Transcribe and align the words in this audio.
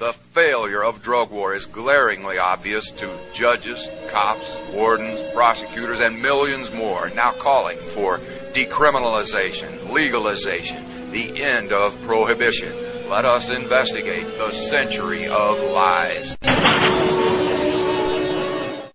The 0.00 0.14
failure 0.14 0.82
of 0.82 1.02
drug 1.02 1.30
war 1.30 1.54
is 1.54 1.66
glaringly 1.66 2.38
obvious 2.38 2.90
to 2.92 3.18
judges, 3.34 3.86
cops, 4.08 4.56
wardens, 4.72 5.20
prosecutors, 5.34 6.00
and 6.00 6.22
millions 6.22 6.72
more 6.72 7.10
now 7.10 7.32
calling 7.32 7.76
for 7.88 8.16
decriminalization, 8.54 9.90
legalization, 9.90 11.10
the 11.10 11.42
end 11.42 11.74
of 11.74 12.00
prohibition. 12.04 12.74
Let 13.10 13.26
us 13.26 13.50
investigate 13.50 14.24
the 14.38 14.50
century 14.52 15.26
of 15.26 15.58
lies. 15.58 16.34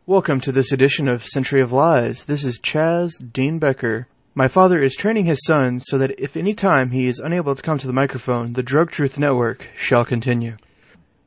Welcome 0.07 0.41
to 0.41 0.51
this 0.51 0.71
edition 0.71 1.07
of 1.07 1.23
Century 1.23 1.61
of 1.61 1.71
Lies. 1.71 2.25
This 2.25 2.43
is 2.43 2.59
Chaz 2.59 3.11
Dean 3.31 3.59
Becker. 3.59 4.07
My 4.33 4.47
father 4.47 4.81
is 4.81 4.95
training 4.95 5.25
his 5.25 5.45
son 5.45 5.79
so 5.79 5.99
that 5.99 6.19
if 6.19 6.35
any 6.35 6.55
time 6.55 6.89
he 6.89 7.05
is 7.05 7.19
unable 7.19 7.53
to 7.53 7.61
come 7.61 7.77
to 7.77 7.85
the 7.85 7.93
microphone, 7.93 8.53
the 8.53 8.63
Drug 8.63 8.89
Truth 8.89 9.19
Network 9.19 9.69
shall 9.77 10.03
continue. 10.03 10.57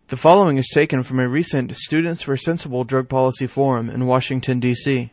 The 0.08 0.16
following 0.16 0.56
is 0.56 0.68
taken 0.68 1.02
from 1.02 1.20
a 1.20 1.28
recent 1.28 1.76
Students 1.76 2.22
for 2.22 2.34
Sensible 2.34 2.82
Drug 2.82 3.10
Policy 3.10 3.46
forum 3.46 3.90
in 3.90 4.06
Washington, 4.06 4.58
D.C. 4.58 5.12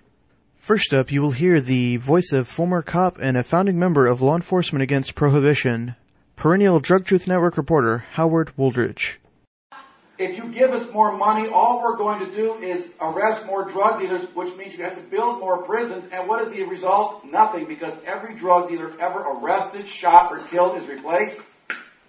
First 0.55 0.94
up, 0.94 1.12
you 1.12 1.22
will 1.22 1.31
hear 1.31 1.59
the 1.59 1.98
voice 1.98 2.31
of 2.31 2.48
former 2.48 2.81
cop 2.81 3.17
and 3.20 3.36
a 3.36 3.44
founding 3.44 3.77
member 3.77 4.08
of 4.08 4.22
Law 4.22 4.36
Enforcement 4.36 4.81
Against 4.81 5.13
Prohibition, 5.13 5.98
perennial 6.38 6.80
Drug 6.80 7.03
Truth 7.03 7.27
Network 7.27 7.58
reporter 7.58 8.05
Howard 8.13 8.53
Wooldridge. 8.58 9.17
If 10.17 10.38
you 10.38 10.45
give 10.45 10.72
us 10.72 10.89
more 10.94 11.12
money, 11.12 11.50
all 11.50 11.81
we're 11.81 11.98
going 11.98 12.25
to 12.25 12.34
do 12.34 12.53
is 12.53 12.89
arrest 13.02 13.45
more 13.48 13.66
drug 13.66 14.00
dealers, 14.00 14.22
which 14.34 14.55
means 14.55 14.77
you 14.77 14.86
have 14.86 14.95
to 14.95 15.02
build 15.02 15.41
more 15.41 15.62
prisons. 15.64 16.08
And 16.14 16.25
what 16.30 16.41
is 16.41 16.53
the 16.53 16.64
result? 16.64 17.25
Nothing, 17.25 17.66
because 17.66 17.95
every 18.05 18.34
drug 18.34 18.70
dealer 18.70 18.94
ever 19.02 19.20
arrested, 19.20 19.89
shot, 19.89 20.31
or 20.31 20.39
killed 20.48 20.77
is 20.77 20.88
replaced 20.88 21.38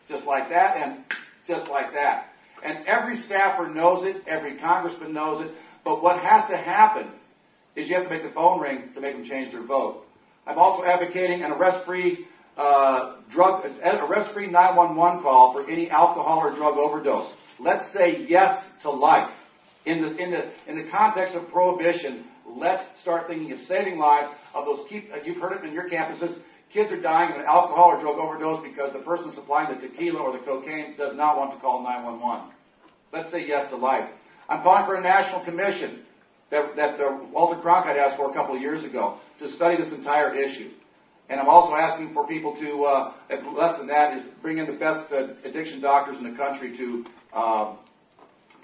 just 0.08 0.24
like 0.24 0.50
that 0.50 0.76
and 0.76 1.02
just 1.48 1.68
like 1.68 1.92
that. 1.92 2.32
And 2.66 2.84
every 2.84 3.16
staffer 3.16 3.68
knows 3.68 4.04
it, 4.04 4.24
every 4.26 4.56
congressman 4.56 5.12
knows 5.12 5.40
it, 5.40 5.52
but 5.84 6.02
what 6.02 6.18
has 6.18 6.46
to 6.46 6.56
happen 6.56 7.06
is 7.76 7.88
you 7.88 7.94
have 7.94 8.04
to 8.04 8.10
make 8.10 8.24
the 8.24 8.30
phone 8.30 8.60
ring 8.60 8.90
to 8.94 9.00
make 9.00 9.14
them 9.14 9.24
change 9.24 9.52
their 9.52 9.62
vote. 9.62 10.04
I'm 10.48 10.58
also 10.58 10.84
advocating 10.84 11.44
an 11.44 11.52
arrest-free 11.52 12.26
uh, 12.56 13.16
drug, 13.30 13.64
arrest-free 13.84 14.48
911 14.48 15.22
call 15.22 15.52
for 15.52 15.70
any 15.70 15.88
alcohol 15.90 16.38
or 16.38 16.50
drug 16.56 16.76
overdose. 16.76 17.32
Let's 17.60 17.86
say 17.86 18.26
yes 18.26 18.66
to 18.80 18.90
life. 18.90 19.30
In 19.84 20.00
the, 20.00 20.16
in 20.16 20.32
the, 20.32 20.50
in 20.66 20.76
the 20.76 20.90
context 20.90 21.36
of 21.36 21.48
prohibition, 21.48 22.24
let's 22.44 23.00
start 23.00 23.28
thinking 23.28 23.52
of 23.52 23.60
saving 23.60 23.96
lives 23.96 24.34
of 24.54 24.64
those 24.64 24.84
keep, 24.88 25.12
uh, 25.12 25.18
you've 25.24 25.36
heard 25.36 25.52
it 25.52 25.64
in 25.64 25.72
your 25.72 25.88
campuses, 25.88 26.40
kids 26.70 26.90
are 26.90 27.00
dying 27.00 27.30
of 27.30 27.38
an 27.38 27.44
alcohol 27.44 27.92
or 27.92 28.00
drug 28.00 28.18
overdose 28.18 28.60
because 28.64 28.92
the 28.92 28.98
person 28.98 29.30
supplying 29.30 29.72
the 29.72 29.86
tequila 29.86 30.18
or 30.18 30.32
the 30.32 30.38
cocaine 30.38 30.96
does 30.96 31.14
not 31.14 31.38
want 31.38 31.52
to 31.52 31.58
call 31.58 31.84
911. 31.84 32.55
Let's 33.16 33.30
say 33.30 33.46
yes 33.46 33.70
to 33.70 33.76
life. 33.76 34.10
I'm 34.46 34.60
calling 34.60 34.84
for 34.84 34.94
a 34.94 35.00
national 35.00 35.40
commission 35.40 36.04
that, 36.50 36.76
that 36.76 37.00
uh, 37.00 37.16
Walter 37.32 37.58
Cronkite 37.62 37.96
asked 37.96 38.18
for 38.18 38.30
a 38.30 38.34
couple 38.34 38.54
of 38.54 38.60
years 38.60 38.84
ago 38.84 39.18
to 39.38 39.48
study 39.48 39.78
this 39.78 39.90
entire 39.90 40.34
issue. 40.34 40.68
And 41.30 41.40
I'm 41.40 41.48
also 41.48 41.74
asking 41.74 42.12
for 42.12 42.26
people 42.26 42.54
to, 42.56 42.84
uh, 42.84 43.12
less 43.54 43.78
than 43.78 43.86
that, 43.86 44.12
is 44.12 44.24
bring 44.42 44.58
in 44.58 44.66
the 44.66 44.74
best 44.74 45.10
uh, 45.10 45.28
addiction 45.44 45.80
doctors 45.80 46.18
in 46.18 46.24
the 46.24 46.36
country 46.36 46.76
to 46.76 47.06
uh, 47.32 47.72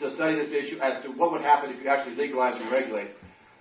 to 0.00 0.10
study 0.10 0.34
this 0.34 0.52
issue 0.52 0.78
as 0.80 1.00
to 1.00 1.08
what 1.08 1.32
would 1.32 1.40
happen 1.40 1.70
if 1.70 1.80
you 1.82 1.88
actually 1.88 2.16
legalize 2.16 2.60
and 2.60 2.70
regulate. 2.70 3.08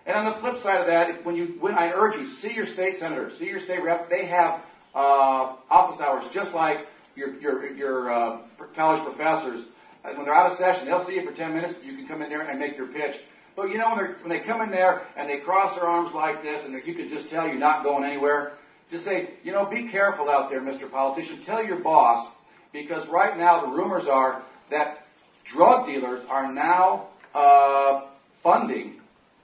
And 0.05 0.17
on 0.17 0.25
the 0.25 0.35
flip 0.39 0.57
side 0.57 0.81
of 0.81 0.87
that, 0.87 1.23
when 1.23 1.37
you, 1.37 1.55
when 1.61 1.73
I 1.73 1.91
urge 1.91 2.17
you, 2.17 2.27
see 2.27 2.53
your 2.53 2.65
state 2.65 2.97
senator, 2.97 3.29
see 3.29 3.45
your 3.45 3.59
state 3.59 3.81
rep. 3.81 4.09
They 4.09 4.25
have 4.25 4.59
uh, 4.93 5.53
office 5.69 6.01
hours 6.01 6.25
just 6.33 6.53
like 6.53 6.85
your 7.15 7.39
your 7.39 7.73
your 7.77 8.11
uh, 8.11 8.37
college 8.75 9.01
professors 9.03 9.63
when 10.03 10.25
they're 10.25 10.33
out 10.33 10.51
of 10.51 10.57
session, 10.57 10.85
they'll 10.85 11.03
see 11.03 11.15
you 11.15 11.25
for 11.25 11.35
10 11.35 11.53
minutes. 11.53 11.75
You 11.83 11.95
can 11.95 12.07
come 12.07 12.21
in 12.21 12.29
there 12.29 12.41
and 12.41 12.59
make 12.59 12.77
your 12.77 12.87
pitch. 12.87 13.19
But 13.55 13.69
you 13.69 13.77
know, 13.77 13.93
when, 13.93 13.97
they 13.97 14.11
when 14.21 14.29
they 14.29 14.39
come 14.39 14.61
in 14.61 14.71
there 14.71 15.01
and 15.15 15.29
they 15.29 15.37
cross 15.37 15.75
their 15.75 15.85
arms 15.85 16.13
like 16.13 16.41
this 16.41 16.65
and 16.65 16.73
you 16.85 16.93
can 16.93 17.09
just 17.09 17.29
tell 17.29 17.47
you're 17.47 17.59
not 17.59 17.83
going 17.83 18.03
anywhere, 18.03 18.53
just 18.89 19.05
say, 19.05 19.31
you 19.43 19.51
know, 19.51 19.65
be 19.65 19.89
careful 19.89 20.29
out 20.29 20.49
there, 20.49 20.61
Mr. 20.61 20.89
Politician. 20.89 21.41
Tell 21.41 21.63
your 21.63 21.79
boss, 21.79 22.29
because 22.71 23.07
right 23.07 23.37
now 23.37 23.61
the 23.61 23.67
rumors 23.67 24.07
are 24.07 24.41
that 24.69 25.05
drug 25.43 25.85
dealers 25.85 26.23
are 26.29 26.51
now 26.51 27.07
uh, 27.35 28.05
funding 28.41 29.01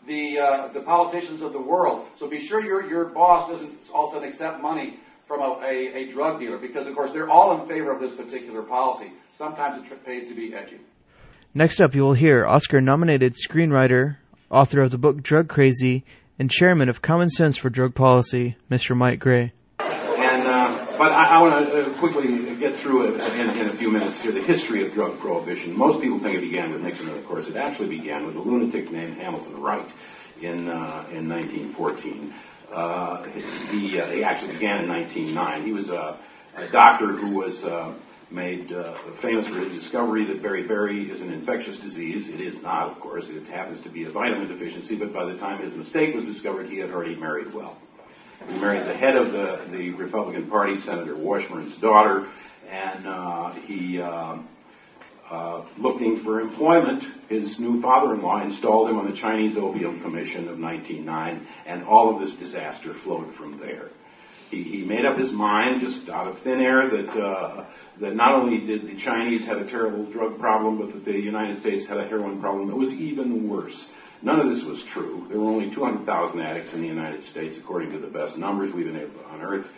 the 0.08 0.40
uh, 0.40 0.68
the 0.74 0.82
politicians 0.82 1.42
of 1.42 1.54
the 1.54 1.62
world. 1.62 2.08
So 2.18 2.28
be 2.28 2.40
sure 2.40 2.64
your 2.64 2.90
your 2.90 3.06
boss 3.06 3.50
doesn't 3.50 3.74
all 3.94 4.08
of 4.08 4.12
a 4.12 4.16
sudden 4.16 4.30
accept 4.30 4.62
money 4.62 5.00
from 5.28 5.42
a, 5.42 5.60
a, 5.62 6.04
a 6.04 6.08
drug 6.08 6.40
dealer 6.40 6.58
because, 6.58 6.88
of 6.88 6.96
course, 6.96 7.12
they're 7.12 7.30
all 7.30 7.62
in 7.62 7.68
favor 7.68 7.92
of 7.92 8.00
this 8.00 8.14
particular 8.14 8.64
policy. 8.64 9.12
Sometimes 9.34 9.86
it 9.86 10.06
pays 10.06 10.28
to 10.30 10.34
be 10.34 10.54
edgy. 10.54 10.80
Next 11.54 11.82
up, 11.82 11.96
you 11.96 12.02
will 12.02 12.14
hear 12.14 12.46
Oscar 12.46 12.82
nominated 12.82 13.36
screenwriter, 13.36 14.18
author 14.50 14.82
of 14.82 14.92
the 14.92 14.98
book 14.98 15.22
Drug 15.22 15.50
Crazy, 15.50 16.06
and 16.40 16.50
chairman 16.52 16.88
of 16.88 17.02
Common 17.02 17.30
Sense 17.30 17.58
for 17.58 17.70
Drug 17.70 17.96
Policy, 17.96 18.56
Mr. 18.70 18.96
Mike 18.96 19.20
Gray. 19.20 19.54
And, 19.80 20.48
uh, 20.48 20.86
but 20.98 21.12
I, 21.12 21.38
I 21.38 21.42
want 21.42 21.68
to 21.68 21.82
uh, 21.82 22.00
quickly 22.00 22.56
get 22.56 22.76
through 22.76 23.08
it 23.08 23.34
in, 23.36 23.50
in, 23.62 23.70
a 23.70 23.76
few 23.76 23.92
minutes 23.92 24.22
here 24.22 24.32
the 24.32 24.42
history 24.42 24.86
of 24.86 24.94
drug 24.94 25.20
prohibition. 25.20 25.76
Most 25.76 26.02
people 26.02 26.20
think 26.20 26.36
it 26.36 26.42
began 26.42 26.72
with 26.72 26.82
Nixon, 26.82 27.10
of 27.10 27.26
course. 27.26 27.48
It 27.48 27.56
actually 27.56 27.90
began 27.90 28.26
with 28.26 28.36
a 28.36 28.40
lunatic 28.42 28.92
named 28.92 29.18
Hamilton 29.18 29.60
Wright 29.60 29.90
in, 30.42 30.68
uh, 30.68 31.08
in 31.12 31.28
1914. 31.28 32.34
Uh, 32.72 33.24
he, 33.72 34.00
uh, 34.00 34.08
he 34.08 34.24
actually 34.24 34.54
began 34.54 34.84
in 34.84 34.90
1909. 34.90 35.64
He 35.64 35.74
was 35.74 35.90
a, 35.90 36.18
a 36.56 36.68
doctor 36.68 37.08
who 37.14 37.38
was 37.38 37.64
uh, 37.64 37.94
made 38.30 38.72
uh, 38.74 38.94
famous 39.22 39.48
for 39.48 39.60
his 39.60 39.74
discovery 39.74 40.26
that 40.26 40.42
beriberi 40.42 41.10
is 41.10 41.22
an 41.22 41.32
infectious 41.32 41.78
disease. 41.78 42.30
It 42.30 42.42
is 42.42 42.62
not, 42.62 42.90
of 42.90 43.00
course. 43.00 43.30
It 43.30 43.48
happens 43.48 43.82
to 43.82 43.90
be 43.90 44.04
a 44.04 44.10
vitamin 44.10 44.48
deficiency, 44.48 44.96
but 44.96 45.14
by 45.14 45.26
the 45.26 45.38
time 45.38 45.62
his 45.62 45.76
mistake 45.76 46.14
was 46.14 46.26
discovered, 46.26 46.68
he 46.68 46.78
had 46.80 46.92
already 46.92 47.16
married 47.16 47.54
well. 47.54 47.78
He 48.50 48.60
married 48.60 48.84
the 48.84 48.96
head 48.96 49.16
of 49.16 49.32
the, 49.32 49.62
the 49.72 49.92
Republican 49.92 50.48
Party, 50.48 50.76
Senator 50.76 51.16
Washburn's 51.16 51.78
daughter, 51.78 52.28
and 52.70 53.08
uh, 53.08 53.52
he 53.52 54.02
uh, 54.02 54.38
uh, 55.30 55.62
looking 55.78 56.20
for 56.20 56.40
employment, 56.40 57.04
his 57.28 57.60
new 57.60 57.82
father-in-law 57.82 58.44
installed 58.44 58.90
him 58.90 58.98
on 58.98 59.10
the 59.10 59.16
Chinese 59.16 59.58
Opium 59.58 60.02
Commission 60.02 60.48
of 60.48 60.60
1909, 60.60 61.46
and 61.66 61.84
all 61.84 62.14
of 62.14 62.20
this 62.20 62.34
disaster 62.36 62.94
flowed 62.94 63.34
from 63.34 63.60
there. 63.60 63.90
He, 64.50 64.64
he 64.64 64.84
made 64.84 65.06
up 65.06 65.18
his 65.18 65.34
mind, 65.34 65.82
just 65.82 66.10
out 66.10 66.28
of 66.28 66.40
thin 66.40 66.62
air, 66.62 66.90
that 66.90 67.10
uh, 67.10 67.66
that 68.00 68.16
not 68.16 68.34
only 68.34 68.66
did 68.66 68.88
the 68.88 68.96
Chinese 68.96 69.46
have 69.46 69.60
a 69.60 69.66
terrible 69.66 70.06
drug 70.06 70.40
problem, 70.40 70.78
but 70.78 70.94
that 70.94 71.06
the 71.06 71.20
United 71.20 71.60
States 71.60 71.86
had 71.86 72.00
a 72.00 72.08
heroin 72.08 72.40
problem 72.40 72.68
that 72.68 72.76
was 72.76 72.94
even 72.94 73.50
worse. 73.50 73.90
None 74.22 74.40
of 74.40 74.48
this 74.48 74.64
was 74.64 74.84
true. 74.84 75.26
There 75.30 75.40
were 75.40 75.50
only 75.50 75.70
200,000 75.70 76.42
addicts 76.42 76.74
in 76.74 76.82
the 76.82 76.88
United 76.88 77.24
States, 77.24 77.58
according 77.58 77.92
to 77.92 78.00
the 78.00 78.08
best 78.08 78.38
numbers 78.38 78.72
we've 78.72 78.86
been 78.86 78.98
able 78.98 79.20
to 79.20 79.34
unearth. 79.34 79.70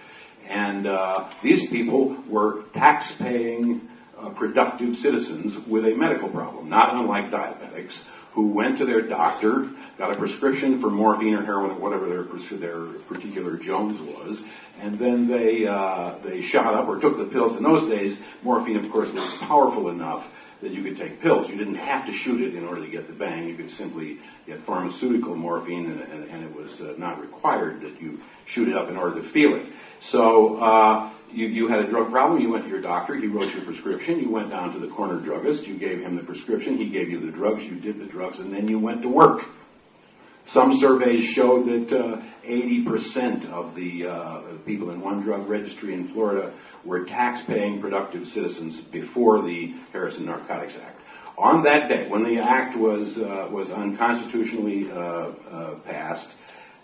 And 0.47 0.87
uh, 0.87 1.29
these 1.43 1.69
people 1.69 2.15
were 2.27 2.63
tax-paying 2.73 3.87
uh, 4.19 4.29
productive 4.29 4.95
citizens 4.95 5.57
with 5.67 5.85
a 5.85 5.95
medical 5.95 6.29
problem, 6.29 6.69
not 6.69 6.93
unlike 6.95 7.31
diabetics, 7.31 8.05
who 8.33 8.47
went 8.47 8.77
to 8.77 8.85
their 8.85 9.01
doctor, 9.01 9.67
got 9.97 10.13
a 10.13 10.15
prescription 10.15 10.79
for 10.79 10.89
morphine 10.89 11.33
or 11.33 11.43
heroin 11.43 11.71
or 11.71 11.79
whatever 11.79 12.07
their, 12.07 12.23
their 12.57 12.85
particular 13.07 13.57
Jones 13.57 13.99
was, 13.99 14.41
and 14.79 14.99
then 14.99 15.27
they, 15.27 15.65
uh, 15.65 16.13
they 16.23 16.41
shot 16.41 16.73
up 16.73 16.87
or 16.87 16.99
took 16.99 17.17
the 17.17 17.25
pills. 17.25 17.57
In 17.57 17.63
those 17.63 17.89
days, 17.89 18.19
morphine, 18.43 18.77
of 18.77 18.89
course, 18.91 19.11
was 19.11 19.33
powerful 19.37 19.89
enough 19.89 20.25
that 20.61 20.71
you 20.71 20.83
could 20.83 20.97
take 20.97 21.21
pills. 21.21 21.49
You 21.49 21.57
didn't 21.57 21.75
have 21.75 22.05
to 22.05 22.11
shoot 22.11 22.41
it 22.41 22.55
in 22.55 22.65
order 22.65 22.83
to 22.83 22.91
get 22.91 23.07
the 23.07 23.13
bang. 23.13 23.47
You 23.47 23.55
could 23.55 23.71
simply 23.71 24.19
get 24.45 24.61
pharmaceutical 24.63 25.35
morphine, 25.35 25.85
and, 25.85 26.01
and, 26.01 26.29
and 26.29 26.43
it 26.43 26.53
was 26.53 26.81
uh, 26.81 26.95
not 26.97 27.21
required 27.21 27.81
that 27.81 28.01
you 28.01 28.19
shoot 28.45 28.67
it 28.67 28.75
up 28.75 28.89
in 28.89 28.97
order 28.97 29.21
to 29.21 29.27
feel 29.27 29.55
it. 29.55 29.67
So 29.99 30.57
uh, 30.57 31.11
you, 31.31 31.47
you 31.47 31.67
had 31.67 31.79
a 31.79 31.87
drug 31.87 32.11
problem, 32.11 32.41
you 32.41 32.49
went 32.49 32.65
to 32.65 32.69
your 32.69 32.81
doctor, 32.81 33.15
he 33.15 33.27
wrote 33.27 33.53
your 33.53 33.63
prescription, 33.63 34.19
you 34.19 34.29
went 34.29 34.49
down 34.49 34.73
to 34.73 34.79
the 34.79 34.87
corner 34.87 35.19
druggist, 35.19 35.67
you 35.67 35.77
gave 35.77 36.01
him 36.01 36.15
the 36.15 36.23
prescription, 36.23 36.77
he 36.77 36.89
gave 36.89 37.09
you 37.09 37.19
the 37.19 37.31
drugs, 37.31 37.63
you 37.63 37.75
did 37.75 37.99
the 37.99 38.05
drugs, 38.05 38.39
and 38.39 38.53
then 38.53 38.67
you 38.67 38.79
went 38.79 39.01
to 39.03 39.09
work. 39.09 39.45
Some 40.45 40.73
surveys 40.73 41.25
showed 41.25 41.67
that 41.67 41.95
uh, 41.95 42.21
80% 42.43 43.51
of 43.51 43.75
the 43.75 44.07
uh, 44.07 44.41
people 44.65 44.89
in 44.89 44.99
one 44.99 45.21
drug 45.21 45.47
registry 45.47 45.93
in 45.93 46.07
Florida 46.07 46.51
were 46.83 47.05
tax-paying 47.05 47.81
productive 47.81 48.27
citizens 48.27 48.79
before 48.79 49.41
the 49.41 49.73
Harrison 49.91 50.25
Narcotics 50.25 50.77
Act. 50.77 51.01
On 51.37 51.63
that 51.63 51.87
day, 51.87 52.07
when 52.09 52.23
the 52.23 52.39
act 52.39 52.75
was 52.75 53.17
uh, 53.17 53.47
was 53.49 53.71
unconstitutionally 53.71 54.91
uh, 54.91 54.95
uh, 54.95 55.75
passed, 55.85 56.33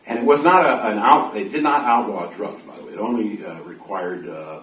and 0.08 0.20
it 0.20 0.26
was 0.26 0.44
not 0.44 0.66
a, 0.66 0.92
an 0.92 0.98
out, 0.98 1.36
it 1.36 1.50
did 1.50 1.64
not 1.64 1.84
outlaw 1.84 2.32
drugs, 2.32 2.62
by 2.62 2.78
the 2.78 2.86
way. 2.86 2.94
It 2.94 3.00
only 3.00 3.46
uh, 3.46 3.62
required 3.64 4.30
uh, 4.30 4.62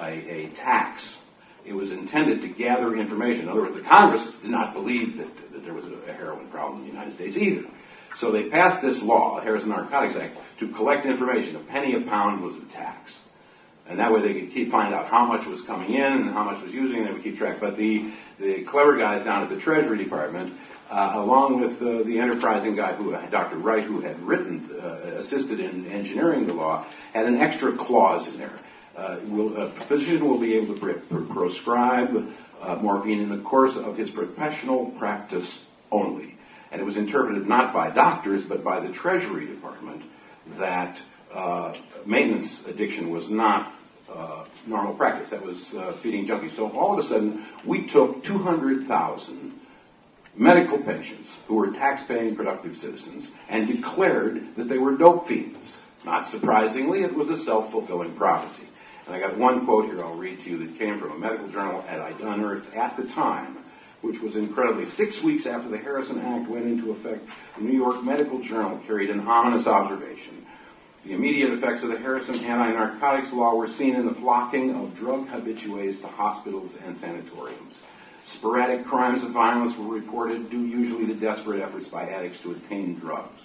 a, 0.00 0.06
a, 0.06 0.48
tax. 0.50 1.18
It 1.66 1.74
was 1.74 1.92
intended 1.92 2.42
to 2.42 2.48
gather 2.48 2.96
information. 2.96 3.42
In 3.42 3.48
other 3.48 3.62
words, 3.62 3.74
the 3.74 3.82
Congress 3.82 4.36
did 4.36 4.50
not 4.50 4.72
believe 4.72 5.18
that, 5.18 5.52
that 5.52 5.64
there 5.64 5.74
was 5.74 5.86
a 5.86 6.12
heroin 6.12 6.48
problem 6.48 6.80
in 6.80 6.86
the 6.86 6.92
United 6.92 7.14
States 7.14 7.36
either. 7.36 7.66
So 8.16 8.30
they 8.30 8.44
passed 8.44 8.80
this 8.80 9.02
law, 9.02 9.36
the 9.36 9.42
Harrison 9.42 9.70
Narcotics 9.70 10.16
Act, 10.16 10.38
to 10.60 10.68
collect 10.68 11.04
information. 11.04 11.56
A 11.56 11.60
penny 11.60 11.94
a 11.94 12.08
pound 12.08 12.42
was 12.42 12.58
the 12.58 12.66
tax. 12.66 13.24
And 13.86 13.98
that 13.98 14.12
way 14.12 14.22
they 14.22 14.40
could 14.40 14.50
keep, 14.50 14.70
find 14.70 14.94
out 14.94 15.06
how 15.06 15.26
much 15.26 15.46
was 15.46 15.60
coming 15.60 15.92
in 15.92 16.02
and 16.02 16.30
how 16.30 16.44
much 16.44 16.62
was 16.62 16.72
using, 16.72 16.98
and 16.98 17.08
they 17.08 17.12
would 17.12 17.22
keep 17.22 17.36
track. 17.36 17.60
But 17.60 17.76
the, 17.76 18.10
the 18.38 18.62
clever 18.62 18.96
guys 18.96 19.22
down 19.22 19.42
at 19.42 19.50
the 19.50 19.58
Treasury 19.58 19.98
Department, 19.98 20.54
uh, 20.90 21.12
along 21.14 21.60
with 21.60 21.82
uh, 21.82 22.02
the 22.02 22.18
enterprising 22.18 22.76
guy 22.76 22.94
who, 22.94 23.12
Dr. 23.30 23.56
Wright, 23.56 23.84
who 23.84 24.00
had 24.00 24.18
written, 24.20 24.70
uh, 24.80 25.16
assisted 25.18 25.60
in 25.60 25.86
engineering 25.86 26.46
the 26.46 26.54
law, 26.54 26.86
had 27.12 27.26
an 27.26 27.40
extra 27.40 27.72
clause 27.72 28.28
in 28.28 28.38
there. 28.38 28.58
Uh, 28.96 29.18
will, 29.24 29.56
a 29.56 29.70
physician 29.70 30.28
will 30.28 30.38
be 30.38 30.54
able 30.54 30.74
to 30.74 30.80
pre- 30.80 31.26
prescribe 31.26 32.32
uh, 32.62 32.76
morphine 32.76 33.20
in 33.20 33.28
the 33.28 33.38
course 33.38 33.76
of 33.76 33.96
his 33.96 34.08
professional 34.10 34.86
practice 34.92 35.64
only. 35.90 36.36
And 36.70 36.80
it 36.80 36.84
was 36.84 36.96
interpreted 36.96 37.46
not 37.46 37.74
by 37.74 37.90
doctors, 37.90 38.44
but 38.44 38.64
by 38.64 38.80
the 38.80 38.92
Treasury 38.92 39.46
Department 39.46 40.02
that 40.58 40.98
maintenance 42.06 42.66
addiction 42.66 43.10
was 43.10 43.30
not 43.30 43.72
uh, 44.12 44.44
normal 44.66 44.94
practice. 44.94 45.30
That 45.30 45.44
was 45.44 45.74
uh, 45.74 45.92
feeding 45.92 46.26
junkies. 46.26 46.50
So 46.50 46.70
all 46.70 46.92
of 46.92 47.04
a 47.04 47.08
sudden, 47.08 47.44
we 47.64 47.86
took 47.86 48.22
200,000 48.24 49.52
medical 50.36 50.78
patients 50.78 51.34
who 51.46 51.54
were 51.54 51.70
tax-paying 51.70 52.36
productive 52.36 52.76
citizens 52.76 53.30
and 53.48 53.66
declared 53.66 54.56
that 54.56 54.68
they 54.68 54.78
were 54.78 54.96
dope 54.96 55.28
fiends. 55.28 55.78
Not 56.04 56.26
surprisingly, 56.26 57.02
it 57.02 57.14
was 57.14 57.30
a 57.30 57.36
self-fulfilling 57.36 58.14
prophecy. 58.14 58.66
And 59.06 59.14
I 59.14 59.20
got 59.20 59.36
one 59.36 59.64
quote 59.64 59.86
here 59.86 60.02
I'll 60.02 60.14
read 60.14 60.42
to 60.44 60.50
you 60.50 60.66
that 60.66 60.78
came 60.78 60.98
from 60.98 61.12
a 61.12 61.18
medical 61.18 61.48
journal 61.48 61.82
that 61.82 62.00
I 62.00 62.10
unearthed 62.10 62.74
at 62.74 62.96
the 62.96 63.04
time, 63.04 63.58
which 64.00 64.20
was 64.20 64.36
incredibly. 64.36 64.86
Six 64.86 65.22
weeks 65.22 65.46
after 65.46 65.68
the 65.68 65.78
Harrison 65.78 66.20
Act 66.20 66.48
went 66.48 66.66
into 66.66 66.90
effect, 66.90 67.26
the 67.56 67.64
New 67.64 67.76
York 67.76 68.02
Medical 68.02 68.40
Journal 68.40 68.80
carried 68.86 69.10
an 69.10 69.20
ominous 69.20 69.66
observation. 69.66 70.44
The 71.04 71.12
immediate 71.12 71.52
effects 71.52 71.82
of 71.82 71.90
the 71.90 71.98
Harrison 71.98 72.36
anti-narcotics 72.36 73.32
law 73.34 73.54
were 73.54 73.68
seen 73.68 73.94
in 73.94 74.06
the 74.06 74.14
flocking 74.14 74.74
of 74.74 74.96
drug 74.96 75.28
habitués 75.28 76.00
to 76.00 76.06
hospitals 76.06 76.72
and 76.82 76.96
sanatoriums. 76.96 77.80
Sporadic 78.24 78.86
crimes 78.86 79.22
of 79.22 79.30
violence 79.30 79.76
were 79.76 79.94
reported 79.94 80.48
due 80.48 80.64
usually 80.64 81.04
to 81.06 81.14
desperate 81.14 81.60
efforts 81.60 81.88
by 81.88 82.08
addicts 82.08 82.40
to 82.40 82.52
obtain 82.52 82.98
drugs. 82.98 83.42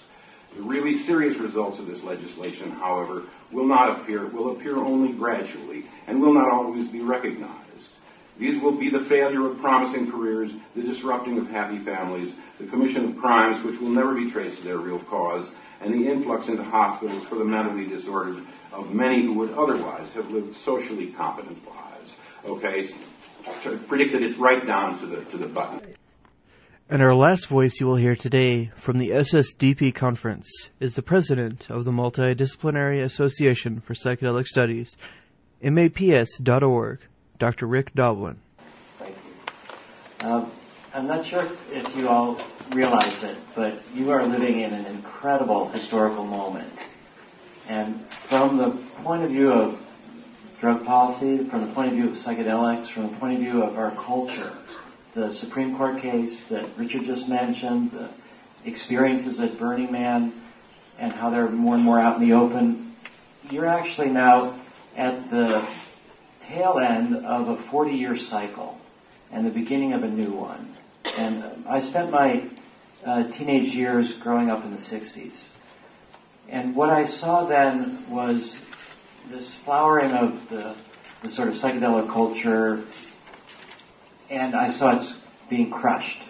The 0.56 0.62
really 0.62 0.94
serious 0.94 1.36
results 1.36 1.78
of 1.78 1.86
this 1.86 2.02
legislation, 2.02 2.70
however, 2.70 3.24
will 3.52 3.66
not 3.66 4.00
appear, 4.00 4.24
will 4.26 4.52
appear 4.52 4.76
only 4.78 5.12
gradually 5.12 5.84
and 6.06 6.22
will 6.22 6.32
not 6.32 6.50
always 6.50 6.88
be 6.88 7.00
recognized. 7.00 7.60
These 8.38 8.58
will 8.62 8.72
be 8.72 8.88
the 8.88 9.04
failure 9.04 9.46
of 9.46 9.60
promising 9.60 10.10
careers, 10.10 10.50
the 10.74 10.82
disrupting 10.82 11.36
of 11.36 11.50
happy 11.50 11.78
families, 11.78 12.32
the 12.58 12.66
commission 12.66 13.10
of 13.10 13.18
crimes 13.18 13.62
which 13.62 13.78
will 13.78 13.90
never 13.90 14.14
be 14.14 14.30
traced 14.30 14.58
to 14.58 14.64
their 14.64 14.78
real 14.78 14.98
cause, 14.98 15.52
and 15.80 15.94
the 15.94 16.08
influx 16.08 16.48
into 16.48 16.62
hospitals 16.62 17.24
for 17.24 17.36
the 17.36 17.44
mentally 17.44 17.86
disordered 17.86 18.44
of 18.72 18.92
many 18.92 19.22
who 19.22 19.34
would 19.34 19.52
otherwise 19.52 20.12
have 20.12 20.30
lived 20.30 20.54
socially 20.54 21.08
competent 21.08 21.58
lives. 21.66 22.16
Okay, 22.44 22.88
so 23.62 23.76
predicted 23.88 24.22
it 24.22 24.38
right 24.38 24.66
down 24.66 24.98
to 24.98 25.06
the 25.06 25.24
to 25.26 25.38
the 25.38 25.48
button. 25.48 25.80
And 26.92 27.02
our 27.02 27.14
last 27.14 27.46
voice 27.46 27.78
you 27.78 27.86
will 27.86 27.96
hear 27.96 28.16
today 28.16 28.72
from 28.74 28.98
the 28.98 29.10
SSDP 29.10 29.94
conference 29.94 30.48
is 30.80 30.94
the 30.94 31.02
president 31.02 31.70
of 31.70 31.84
the 31.84 31.92
Multidisciplinary 31.92 33.00
Association 33.04 33.80
for 33.80 33.94
Psychedelic 33.94 34.46
Studies, 34.46 34.96
MAPS.org, 35.62 36.98
Dr. 37.38 37.66
Rick 37.66 37.94
Doblin. 37.94 38.40
Thank 38.98 39.14
you. 40.24 40.28
Um, 40.28 40.50
I'm 40.92 41.06
not 41.06 41.24
sure 41.24 41.48
if 41.70 41.96
you 41.96 42.08
all 42.08 42.40
realize 42.74 43.22
it, 43.22 43.36
but 43.54 43.74
you 43.94 44.10
are 44.10 44.24
living 44.24 44.60
in 44.60 44.72
an 44.72 44.86
incredible 44.86 45.68
historical 45.70 46.24
moment. 46.24 46.72
And 47.68 48.04
from 48.10 48.56
the 48.56 48.70
point 49.02 49.24
of 49.24 49.30
view 49.30 49.52
of 49.52 49.90
drug 50.60 50.84
policy, 50.84 51.48
from 51.48 51.66
the 51.66 51.72
point 51.74 51.88
of 51.88 51.94
view 51.94 52.10
of 52.10 52.16
psychedelics, 52.16 52.88
from 52.88 53.10
the 53.10 53.16
point 53.16 53.34
of 53.34 53.40
view 53.40 53.62
of 53.62 53.76
our 53.76 53.90
culture, 53.92 54.52
the 55.14 55.32
Supreme 55.32 55.76
Court 55.76 56.00
case 56.00 56.46
that 56.48 56.66
Richard 56.76 57.04
just 57.04 57.28
mentioned, 57.28 57.90
the 57.90 58.08
experiences 58.64 59.40
at 59.40 59.58
Burning 59.58 59.90
Man, 59.90 60.32
and 60.98 61.12
how 61.12 61.30
they're 61.30 61.48
more 61.48 61.74
and 61.74 61.82
more 61.82 61.98
out 61.98 62.20
in 62.20 62.28
the 62.28 62.34
open, 62.34 62.94
you're 63.50 63.66
actually 63.66 64.10
now 64.10 64.58
at 64.96 65.30
the 65.30 65.64
tail 66.46 66.78
end 66.78 67.24
of 67.24 67.48
a 67.48 67.56
40 67.56 67.92
year 67.92 68.16
cycle 68.16 68.78
and 69.32 69.46
the 69.46 69.50
beginning 69.50 69.92
of 69.92 70.04
a 70.04 70.08
new 70.08 70.30
one. 70.30 70.76
And 71.20 71.66
I 71.68 71.80
spent 71.80 72.10
my 72.10 72.44
uh, 73.04 73.24
teenage 73.24 73.74
years 73.74 74.14
growing 74.14 74.48
up 74.48 74.64
in 74.64 74.70
the 74.70 74.78
60s. 74.78 75.34
And 76.48 76.74
what 76.74 76.88
I 76.88 77.04
saw 77.04 77.44
then 77.44 78.08
was 78.08 78.58
this 79.28 79.52
flowering 79.52 80.12
of 80.12 80.48
the, 80.48 80.74
the 81.22 81.28
sort 81.28 81.48
of 81.48 81.56
psychedelic 81.56 82.08
culture, 82.08 82.82
and 84.30 84.54
I 84.54 84.70
saw 84.70 84.98
it 84.98 85.14
being 85.50 85.70
crushed. 85.70 86.22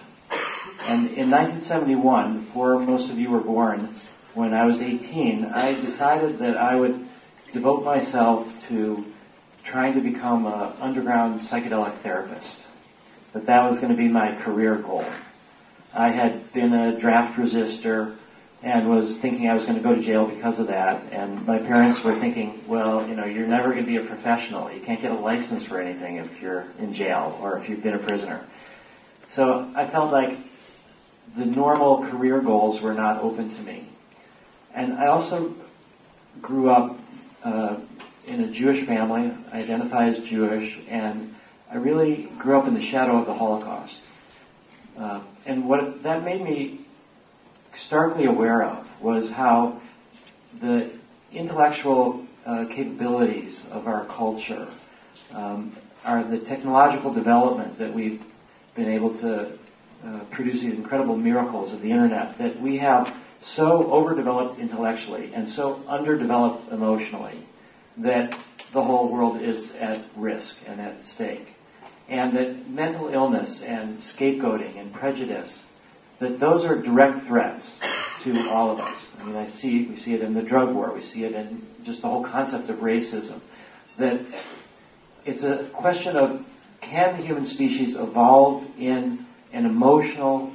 And 0.89 1.07
in 1.11 1.31
1971, 1.31 2.47
before 2.47 2.81
most 2.81 3.11
of 3.11 3.19
you 3.21 3.31
were 3.31 3.43
born, 3.43 3.95
when 4.35 4.53
I 4.53 4.65
was 4.67 4.83
18, 4.83 5.45
I 5.45 5.75
decided 5.75 6.39
that 6.39 6.57
I 6.57 6.75
would 6.75 7.07
devote 7.53 7.85
myself 7.85 8.49
to 8.67 9.05
trying 9.63 9.95
to 9.95 10.01
become 10.01 10.47
an 10.47 10.73
underground 10.81 11.43
psychedelic 11.43 11.95
therapist. 11.99 12.59
That 13.32 13.47
that 13.47 13.69
was 13.69 13.79
going 13.79 13.91
to 13.91 13.97
be 13.97 14.09
my 14.09 14.35
career 14.43 14.77
goal. 14.77 15.05
I 15.94 16.11
had 16.11 16.53
been 16.53 16.73
a 16.73 16.99
draft 16.99 17.38
resistor 17.38 18.17
and 18.62 18.88
was 18.88 19.19
thinking 19.19 19.49
I 19.49 19.55
was 19.55 19.65
going 19.65 19.77
to 19.77 19.82
go 19.82 19.94
to 19.94 20.03
jail 20.03 20.27
because 20.27 20.59
of 20.59 20.67
that. 20.67 21.03
And 21.12 21.47
my 21.47 21.59
parents 21.59 22.03
were 22.05 22.19
thinking, 22.19 22.62
well, 22.67 23.09
you 23.09 23.15
know, 23.15 23.25
you're 23.25 23.47
never 23.47 23.71
going 23.71 23.85
to 23.85 23.91
be 23.91 23.97
a 23.97 24.05
professional. 24.05 24.71
You 24.71 24.81
can't 24.81 25.00
get 25.00 25.12
a 25.12 25.19
license 25.19 25.65
for 25.65 25.81
anything 25.81 26.17
if 26.17 26.41
you're 26.41 26.67
in 26.79 26.93
jail 26.93 27.38
or 27.41 27.59
if 27.59 27.69
you've 27.69 27.82
been 27.82 27.94
a 27.94 27.99
prisoner. 27.99 28.44
So 29.31 29.73
I 29.75 29.87
felt 29.87 30.12
like 30.12 30.37
the 31.37 31.47
normal 31.47 32.09
career 32.11 32.41
goals 32.41 32.81
were 32.81 32.94
not 32.94 33.23
open 33.23 33.49
to 33.50 33.62
me. 33.62 33.88
And 34.75 34.94
I 34.94 35.06
also 35.06 35.55
grew 36.43 36.71
up 36.71 36.99
uh, 37.43 37.77
in 38.27 38.43
a 38.43 38.49
Jewish 38.49 38.87
family, 38.87 39.32
I 39.53 39.61
identify 39.62 40.09
as 40.09 40.21
Jewish, 40.21 40.79
and 40.88 41.35
I 41.70 41.76
really 41.76 42.28
grew 42.37 42.58
up 42.58 42.67
in 42.67 42.75
the 42.75 42.82
shadow 42.82 43.19
of 43.19 43.26
the 43.26 43.34
Holocaust. 43.34 44.00
Uh, 44.99 45.20
and 45.46 45.69
what 45.69 46.02
that 46.02 46.25
made 46.25 46.43
me 46.43 46.81
starkly 47.76 48.26
aware 48.26 48.64
of 48.64 48.88
was 49.00 49.31
how 49.31 49.81
the 50.61 50.90
intellectual 51.31 52.26
uh, 52.44 52.64
capabilities 52.64 53.64
of 53.70 53.87
our 53.87 54.05
culture 54.06 54.69
um, 55.32 55.76
are 56.05 56.25
the 56.25 56.40
technological 56.40 57.12
development 57.12 57.78
that 57.78 57.94
we've 57.94 58.25
been 58.75 58.88
able 58.88 59.14
to 59.19 59.52
uh, 60.05 60.19
produce 60.32 60.62
these 60.62 60.75
incredible 60.75 61.17
miracles 61.17 61.72
of 61.72 61.82
the 61.82 61.91
internet 61.93 62.36
that 62.39 62.60
we 62.60 62.79
have 62.79 63.15
so 63.43 63.93
overdeveloped 63.93 64.58
intellectually 64.58 65.32
and 65.34 65.48
so 65.48 65.81
underdeveloped 65.86 66.72
emotionally 66.72 67.39
that 67.96 68.32
the 68.72 68.82
whole 68.82 69.08
world 69.08 69.41
is 69.41 69.72
at 69.77 70.00
risk 70.17 70.58
and 70.67 70.81
at 70.81 71.05
stake. 71.05 71.46
And 72.10 72.36
that 72.36 72.69
mental 72.69 73.08
illness 73.08 73.62
and 73.62 73.98
scapegoating 73.98 74.79
and 74.79 74.93
prejudice, 74.93 75.62
that 76.19 76.40
those 76.40 76.64
are 76.64 76.76
direct 76.76 77.26
threats 77.26 77.79
to 78.24 78.50
all 78.50 78.72
of 78.72 78.81
us. 78.81 78.96
I 79.19 79.24
mean, 79.24 79.36
I 79.36 79.48
see, 79.48 79.84
we 79.84 79.98
see 79.98 80.14
it 80.14 80.20
in 80.20 80.34
the 80.34 80.43
drug 80.43 80.74
war, 80.74 80.93
we 80.93 81.02
see 81.02 81.24
it 81.24 81.32
in 81.32 81.67
just 81.84 82.02
the 82.02 82.08
whole 82.08 82.24
concept 82.24 82.69
of 82.69 82.79
racism. 82.79 83.40
That 83.96 84.20
it's 85.24 85.44
a 85.44 85.64
question 85.72 86.17
of 86.17 86.44
can 86.81 87.17
the 87.17 87.24
human 87.24 87.44
species 87.44 87.96
evolve 87.96 88.67
in 88.79 89.26
an 89.52 89.67
emotional 89.67 90.52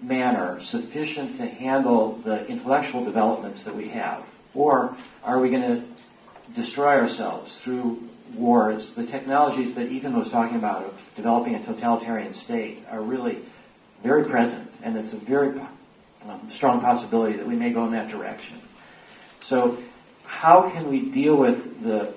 manner 0.00 0.62
sufficient 0.62 1.38
to 1.38 1.46
handle 1.46 2.16
the 2.16 2.46
intellectual 2.46 3.04
developments 3.04 3.64
that 3.64 3.74
we 3.74 3.88
have? 3.88 4.24
Or 4.54 4.96
are 5.24 5.40
we 5.40 5.50
going 5.50 5.62
to 5.62 6.52
destroy 6.54 6.98
ourselves 6.98 7.58
through 7.58 8.08
wars? 8.34 8.94
The 8.94 9.06
technologies 9.06 9.74
that 9.74 9.90
Ethan 9.90 10.16
was 10.16 10.30
talking 10.30 10.56
about 10.56 10.84
of 10.84 11.00
developing 11.16 11.54
a 11.54 11.64
totalitarian 11.64 12.34
state 12.34 12.84
are 12.90 13.02
really 13.02 13.38
very 14.02 14.24
present, 14.24 14.70
and 14.82 14.96
it's 14.96 15.12
a 15.12 15.16
very 15.16 15.58
um, 16.28 16.48
strong 16.50 16.80
possibility 16.80 17.36
that 17.36 17.46
we 17.46 17.56
may 17.56 17.70
go 17.70 17.84
in 17.86 17.92
that 17.92 18.08
direction. 18.08 18.60
So, 19.40 19.78
how 20.24 20.70
can 20.70 20.88
we 20.90 21.10
deal 21.10 21.36
with 21.36 21.82
the 21.82 22.14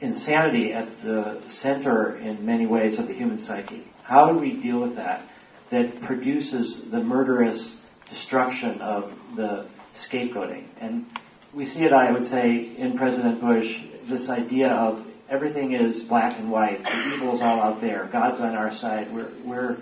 insanity 0.00 0.72
at 0.72 1.02
the 1.02 1.40
center 1.46 2.16
in 2.16 2.44
many 2.44 2.66
ways 2.66 2.98
of 2.98 3.06
the 3.06 3.14
human 3.14 3.38
psyche? 3.38 3.84
How 4.02 4.30
do 4.32 4.38
we 4.38 4.54
deal 4.54 4.80
with 4.80 4.96
that 4.96 5.22
that 5.70 6.02
produces 6.02 6.90
the 6.90 7.02
murderous 7.02 7.78
destruction 8.08 8.80
of 8.80 9.12
the 9.36 9.66
scapegoating? 9.96 10.64
And 10.80 11.06
we 11.54 11.66
see 11.66 11.84
it, 11.84 11.92
I 11.92 12.10
would 12.10 12.26
say, 12.26 12.74
in 12.76 12.96
President 12.96 13.40
Bush, 13.40 13.80
this 14.04 14.28
idea 14.28 14.70
of 14.70 15.06
everything 15.32 15.72
is 15.72 16.02
black 16.04 16.38
and 16.38 16.50
white, 16.50 16.84
the 16.84 17.14
evil 17.14 17.34
is 17.34 17.40
all 17.40 17.60
out 17.60 17.80
there, 17.80 18.06
God's 18.12 18.40
on 18.40 18.54
our 18.54 18.72
side, 18.72 19.12
we're, 19.12 19.30
we're, 19.44 19.78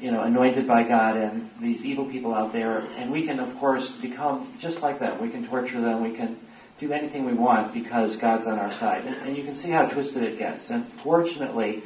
you 0.00 0.10
know, 0.10 0.22
anointed 0.22 0.66
by 0.66 0.82
God 0.82 1.16
and 1.16 1.48
these 1.60 1.84
evil 1.84 2.04
people 2.04 2.34
out 2.34 2.52
there, 2.52 2.80
and 2.96 3.12
we 3.12 3.24
can, 3.24 3.38
of 3.38 3.56
course, 3.58 3.92
become 3.92 4.52
just 4.58 4.82
like 4.82 4.98
that. 4.98 5.22
We 5.22 5.30
can 5.30 5.46
torture 5.46 5.80
them, 5.80 6.02
we 6.02 6.16
can 6.16 6.36
do 6.80 6.92
anything 6.92 7.24
we 7.24 7.32
want 7.32 7.72
because 7.72 8.16
God's 8.16 8.48
on 8.48 8.58
our 8.58 8.72
side. 8.72 9.04
And, 9.04 9.14
and 9.28 9.36
you 9.36 9.44
can 9.44 9.54
see 9.54 9.70
how 9.70 9.86
twisted 9.86 10.24
it 10.24 10.36
gets. 10.36 10.70
And 10.70 10.84
fortunately, 10.84 11.84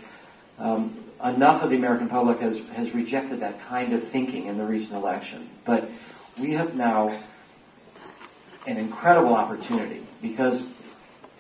um, 0.59 0.97
enough 1.23 1.63
of 1.63 1.69
the 1.69 1.77
American 1.77 2.09
public 2.09 2.41
has, 2.41 2.59
has 2.77 2.95
rejected 2.95 3.41
that 3.41 3.61
kind 3.69 3.93
of 3.93 4.09
thinking 4.09 4.47
in 4.47 4.57
the 4.57 4.65
recent 4.65 4.95
election. 4.95 5.51
But 5.67 5.91
we 6.41 6.55
have 6.55 6.75
now 6.75 7.15
an 8.67 8.79
incredible 8.79 9.35
opportunity 9.35 10.03
because 10.23 10.65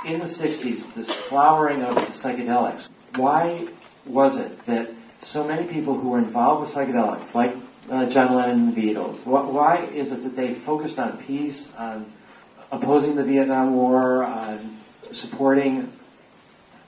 in 0.07 0.21
the 0.21 0.27
60s, 0.27 0.95
this 0.95 1.13
flowering 1.13 1.83
of 1.83 1.97
psychedelics, 1.97 2.89
why 3.17 3.67
was 4.07 4.37
it 4.37 4.65
that 4.67 4.91
so 5.21 5.47
many 5.47 5.67
people 5.67 5.99
who 5.99 6.11
were 6.11 6.19
involved 6.19 6.63
with 6.63 6.75
psychedelics, 6.75 7.35
like 7.35 7.57
uh, 7.91 8.07
John 8.07 8.35
Lennon 8.35 8.69
and 8.69 8.75
the 8.75 8.81
Beatles, 8.81 9.27
why 9.27 9.85
is 9.87 10.13
it 10.13 10.23
that 10.23 10.37
they 10.37 10.55
focused 10.55 10.99
on 10.99 11.19
peace, 11.19 11.73
on 11.77 12.11
opposing 12.71 13.17
the 13.17 13.25
Vietnam 13.25 13.75
War, 13.75 14.25
on 14.25 14.79
supporting 15.13 15.93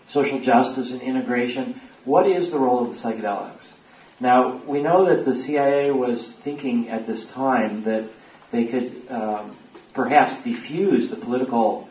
social 0.06 0.38
justice 0.40 0.90
and 0.90 1.02
integration? 1.02 1.80
What 2.04 2.28
is 2.28 2.50
the 2.50 2.58
role 2.58 2.88
of 2.88 2.90
the 2.90 2.94
psychedelics? 2.94 3.72
Now, 4.20 4.60
we 4.66 4.80
know 4.80 5.06
that 5.06 5.24
the 5.24 5.34
CIA 5.34 5.90
was 5.90 6.30
thinking 6.30 6.88
at 6.88 7.06
this 7.06 7.26
time 7.26 7.82
that 7.82 8.08
they 8.50 8.64
could 8.64 9.08
um, 9.10 9.56
perhaps 9.92 10.34
defuse 10.44 11.10
the 11.10 11.16
political 11.16 11.87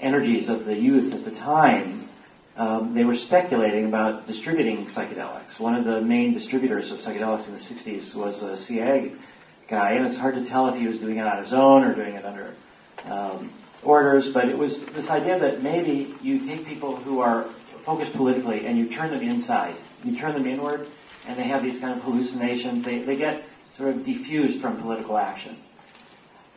energies 0.00 0.48
of 0.48 0.64
the 0.64 0.76
youth 0.76 1.14
at 1.14 1.24
the 1.24 1.30
time. 1.30 2.08
Um, 2.56 2.94
they 2.94 3.04
were 3.04 3.14
speculating 3.14 3.86
about 3.86 4.26
distributing 4.26 4.86
psychedelics. 4.86 5.60
One 5.60 5.74
of 5.74 5.84
the 5.84 6.00
main 6.00 6.32
distributors 6.32 6.90
of 6.90 7.00
psychedelics 7.00 7.46
in 7.46 7.52
the 7.52 7.58
60s 7.58 8.14
was 8.14 8.42
a 8.42 8.56
CIA 8.56 9.12
guy, 9.68 9.92
and 9.92 10.06
it's 10.06 10.16
hard 10.16 10.36
to 10.36 10.44
tell 10.44 10.68
if 10.68 10.76
he 10.76 10.86
was 10.86 10.98
doing 10.98 11.18
it 11.18 11.26
on 11.26 11.42
his 11.42 11.52
own 11.52 11.84
or 11.84 11.94
doing 11.94 12.14
it 12.14 12.24
under 12.24 12.54
um, 13.06 13.52
orders, 13.82 14.30
but 14.30 14.48
it 14.48 14.56
was 14.56 14.84
this 14.86 15.10
idea 15.10 15.38
that 15.38 15.62
maybe 15.62 16.14
you 16.22 16.46
take 16.46 16.66
people 16.66 16.96
who 16.96 17.20
are 17.20 17.44
focused 17.84 18.14
politically 18.14 18.66
and 18.66 18.78
you 18.78 18.88
turn 18.88 19.10
them 19.10 19.22
inside. 19.22 19.74
You 20.04 20.16
turn 20.16 20.34
them 20.34 20.46
inward, 20.46 20.86
and 21.26 21.38
they 21.38 21.44
have 21.44 21.62
these 21.62 21.78
kind 21.78 21.94
of 21.94 22.02
hallucinations. 22.02 22.84
They, 22.84 23.00
they 23.00 23.16
get 23.16 23.44
sort 23.76 23.90
of 23.90 24.04
diffused 24.04 24.60
from 24.60 24.80
political 24.80 25.18
action. 25.18 25.56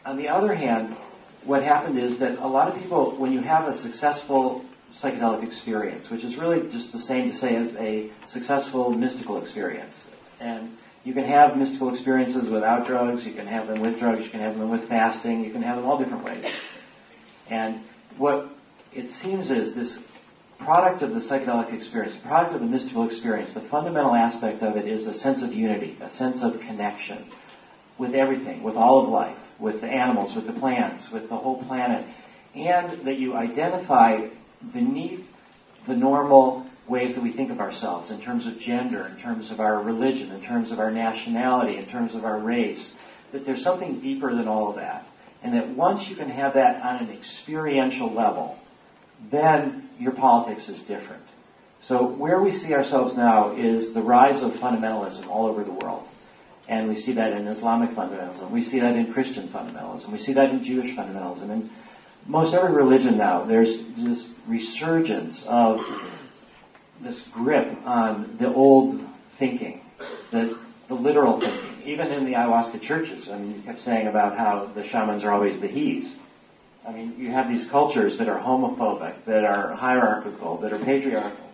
On 0.05 0.17
the 0.17 0.29
other 0.29 0.55
hand, 0.55 0.95
what 1.43 1.63
happened 1.63 1.97
is 1.97 2.19
that 2.19 2.39
a 2.39 2.47
lot 2.47 2.67
of 2.67 2.75
people, 2.77 3.15
when 3.15 3.31
you 3.31 3.41
have 3.41 3.67
a 3.67 3.73
successful 3.73 4.65
psychedelic 4.93 5.43
experience, 5.43 6.09
which 6.09 6.23
is 6.23 6.37
really 6.37 6.69
just 6.71 6.91
the 6.91 6.99
same 6.99 7.31
to 7.31 7.35
say 7.35 7.55
as 7.55 7.75
a 7.75 8.09
successful 8.25 8.91
mystical 8.91 9.41
experience, 9.41 10.09
and 10.39 10.77
you 11.03 11.13
can 11.13 11.23
have 11.23 11.57
mystical 11.57 11.89
experiences 11.89 12.49
without 12.49 12.85
drugs, 12.85 13.25
you 13.25 13.33
can 13.33 13.47
have 13.47 13.67
them 13.67 13.81
with 13.81 13.99
drugs, 13.99 14.23
you 14.23 14.29
can 14.29 14.41
have 14.41 14.57
them 14.57 14.69
with 14.69 14.87
fasting, 14.89 15.43
you 15.43 15.51
can 15.51 15.61
have 15.61 15.77
them 15.77 15.85
all 15.85 15.97
different 15.97 16.23
ways. 16.23 16.45
And 17.49 17.83
what 18.17 18.49
it 18.93 19.11
seems 19.11 19.49
is 19.49 19.73
this 19.73 20.03
product 20.57 21.01
of 21.01 21.11
the 21.13 21.19
psychedelic 21.19 21.73
experience, 21.73 22.15
the 22.15 22.27
product 22.27 22.53
of 22.53 22.61
the 22.61 22.67
mystical 22.67 23.05
experience, 23.05 23.53
the 23.53 23.61
fundamental 23.61 24.13
aspect 24.13 24.61
of 24.61 24.75
it 24.75 24.87
is 24.87 25.07
a 25.07 25.13
sense 25.13 25.41
of 25.41 25.53
unity, 25.53 25.95
a 26.01 26.09
sense 26.09 26.43
of 26.43 26.59
connection 26.59 27.25
with 27.97 28.13
everything, 28.13 28.61
with 28.61 28.75
all 28.75 29.03
of 29.03 29.09
life, 29.09 29.37
with 29.59 29.81
the 29.81 29.87
animals, 29.87 30.35
with 30.35 30.47
the 30.47 30.53
plants, 30.53 31.11
with 31.11 31.29
the 31.29 31.37
whole 31.37 31.61
planet, 31.63 32.05
and 32.55 32.89
that 32.89 33.19
you 33.19 33.35
identify 33.35 34.27
beneath 34.73 35.25
the 35.85 35.95
normal 35.95 36.65
ways 36.87 37.15
that 37.15 37.21
we 37.21 37.31
think 37.31 37.51
of 37.51 37.59
ourselves 37.59 38.09
in 38.11 38.19
terms 38.19 38.47
of 38.47 38.57
gender, 38.57 39.05
in 39.05 39.21
terms 39.21 39.51
of 39.51 39.59
our 39.59 39.81
religion, 39.81 40.31
in 40.31 40.41
terms 40.41 40.71
of 40.71 40.79
our 40.79 40.91
nationality, 40.91 41.77
in 41.77 41.83
terms 41.83 42.15
of 42.15 42.25
our 42.25 42.39
race, 42.39 42.93
that 43.31 43.45
there's 43.45 43.61
something 43.61 43.99
deeper 43.99 44.33
than 44.35 44.47
all 44.47 44.69
of 44.69 44.75
that. 44.75 45.05
And 45.43 45.53
that 45.53 45.69
once 45.69 46.09
you 46.09 46.15
can 46.15 46.29
have 46.29 46.55
that 46.55 46.81
on 46.81 46.97
an 46.97 47.11
experiential 47.11 48.11
level, 48.11 48.59
then 49.29 49.89
your 49.99 50.11
politics 50.11 50.67
is 50.67 50.81
different. 50.81 51.23
So 51.81 52.05
where 52.05 52.41
we 52.41 52.51
see 52.51 52.73
ourselves 52.73 53.15
now 53.15 53.55
is 53.55 53.93
the 53.93 54.01
rise 54.01 54.41
of 54.41 54.51
fundamentalism 54.53 55.27
all 55.27 55.45
over 55.45 55.63
the 55.63 55.71
world. 55.71 56.05
And 56.69 56.87
we 56.87 56.95
see 56.95 57.13
that 57.13 57.31
in 57.31 57.47
Islamic 57.47 57.89
fundamentalism. 57.95 58.51
We 58.51 58.61
see 58.61 58.79
that 58.79 58.95
in 58.95 59.11
Christian 59.11 59.47
fundamentalism. 59.47 60.11
We 60.11 60.19
see 60.19 60.33
that 60.33 60.51
in 60.51 60.63
Jewish 60.63 60.95
fundamentalism. 60.95 61.49
In 61.49 61.69
most 62.27 62.53
every 62.53 62.71
religion 62.71 63.17
now, 63.17 63.43
there's 63.43 63.83
this 63.97 64.29
resurgence 64.45 65.43
of 65.47 65.83
this 67.01 67.27
grip 67.29 67.75
on 67.87 68.37
the 68.37 68.53
old 68.53 69.03
thinking, 69.39 69.81
the, 70.29 70.59
the 70.87 70.93
literal 70.93 71.41
thinking. 71.41 71.81
Even 71.85 72.11
in 72.11 72.25
the 72.25 72.33
ayahuasca 72.33 72.81
churches, 72.81 73.29
I 73.29 73.39
mean, 73.39 73.55
you 73.55 73.61
kept 73.63 73.79
saying 73.79 74.05
about 74.05 74.37
how 74.37 74.65
the 74.65 74.83
shamans 74.83 75.23
are 75.23 75.31
always 75.31 75.59
the 75.59 75.67
he's. 75.67 76.17
I 76.87 76.91
mean, 76.91 77.15
you 77.17 77.31
have 77.31 77.49
these 77.49 77.65
cultures 77.65 78.19
that 78.19 78.29
are 78.29 78.39
homophobic, 78.39 79.25
that 79.25 79.43
are 79.43 79.73
hierarchical, 79.73 80.57
that 80.57 80.71
are 80.71 80.77
patriarchal, 80.77 81.49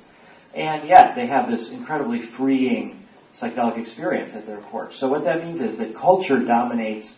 and 0.54 0.90
yet 0.90 1.16
they 1.16 1.28
have 1.28 1.50
this 1.50 1.70
incredibly 1.70 2.20
freeing 2.20 3.05
psychedelic 3.36 3.78
experience 3.78 4.34
at 4.36 4.46
their 4.46 4.58
core. 4.58 4.92
So 4.92 5.08
what 5.08 5.24
that 5.26 5.44
means 5.44 5.62
is 5.62 5.78
that 5.78 5.96
culture 5.96 6.40
dominates 6.40 7.16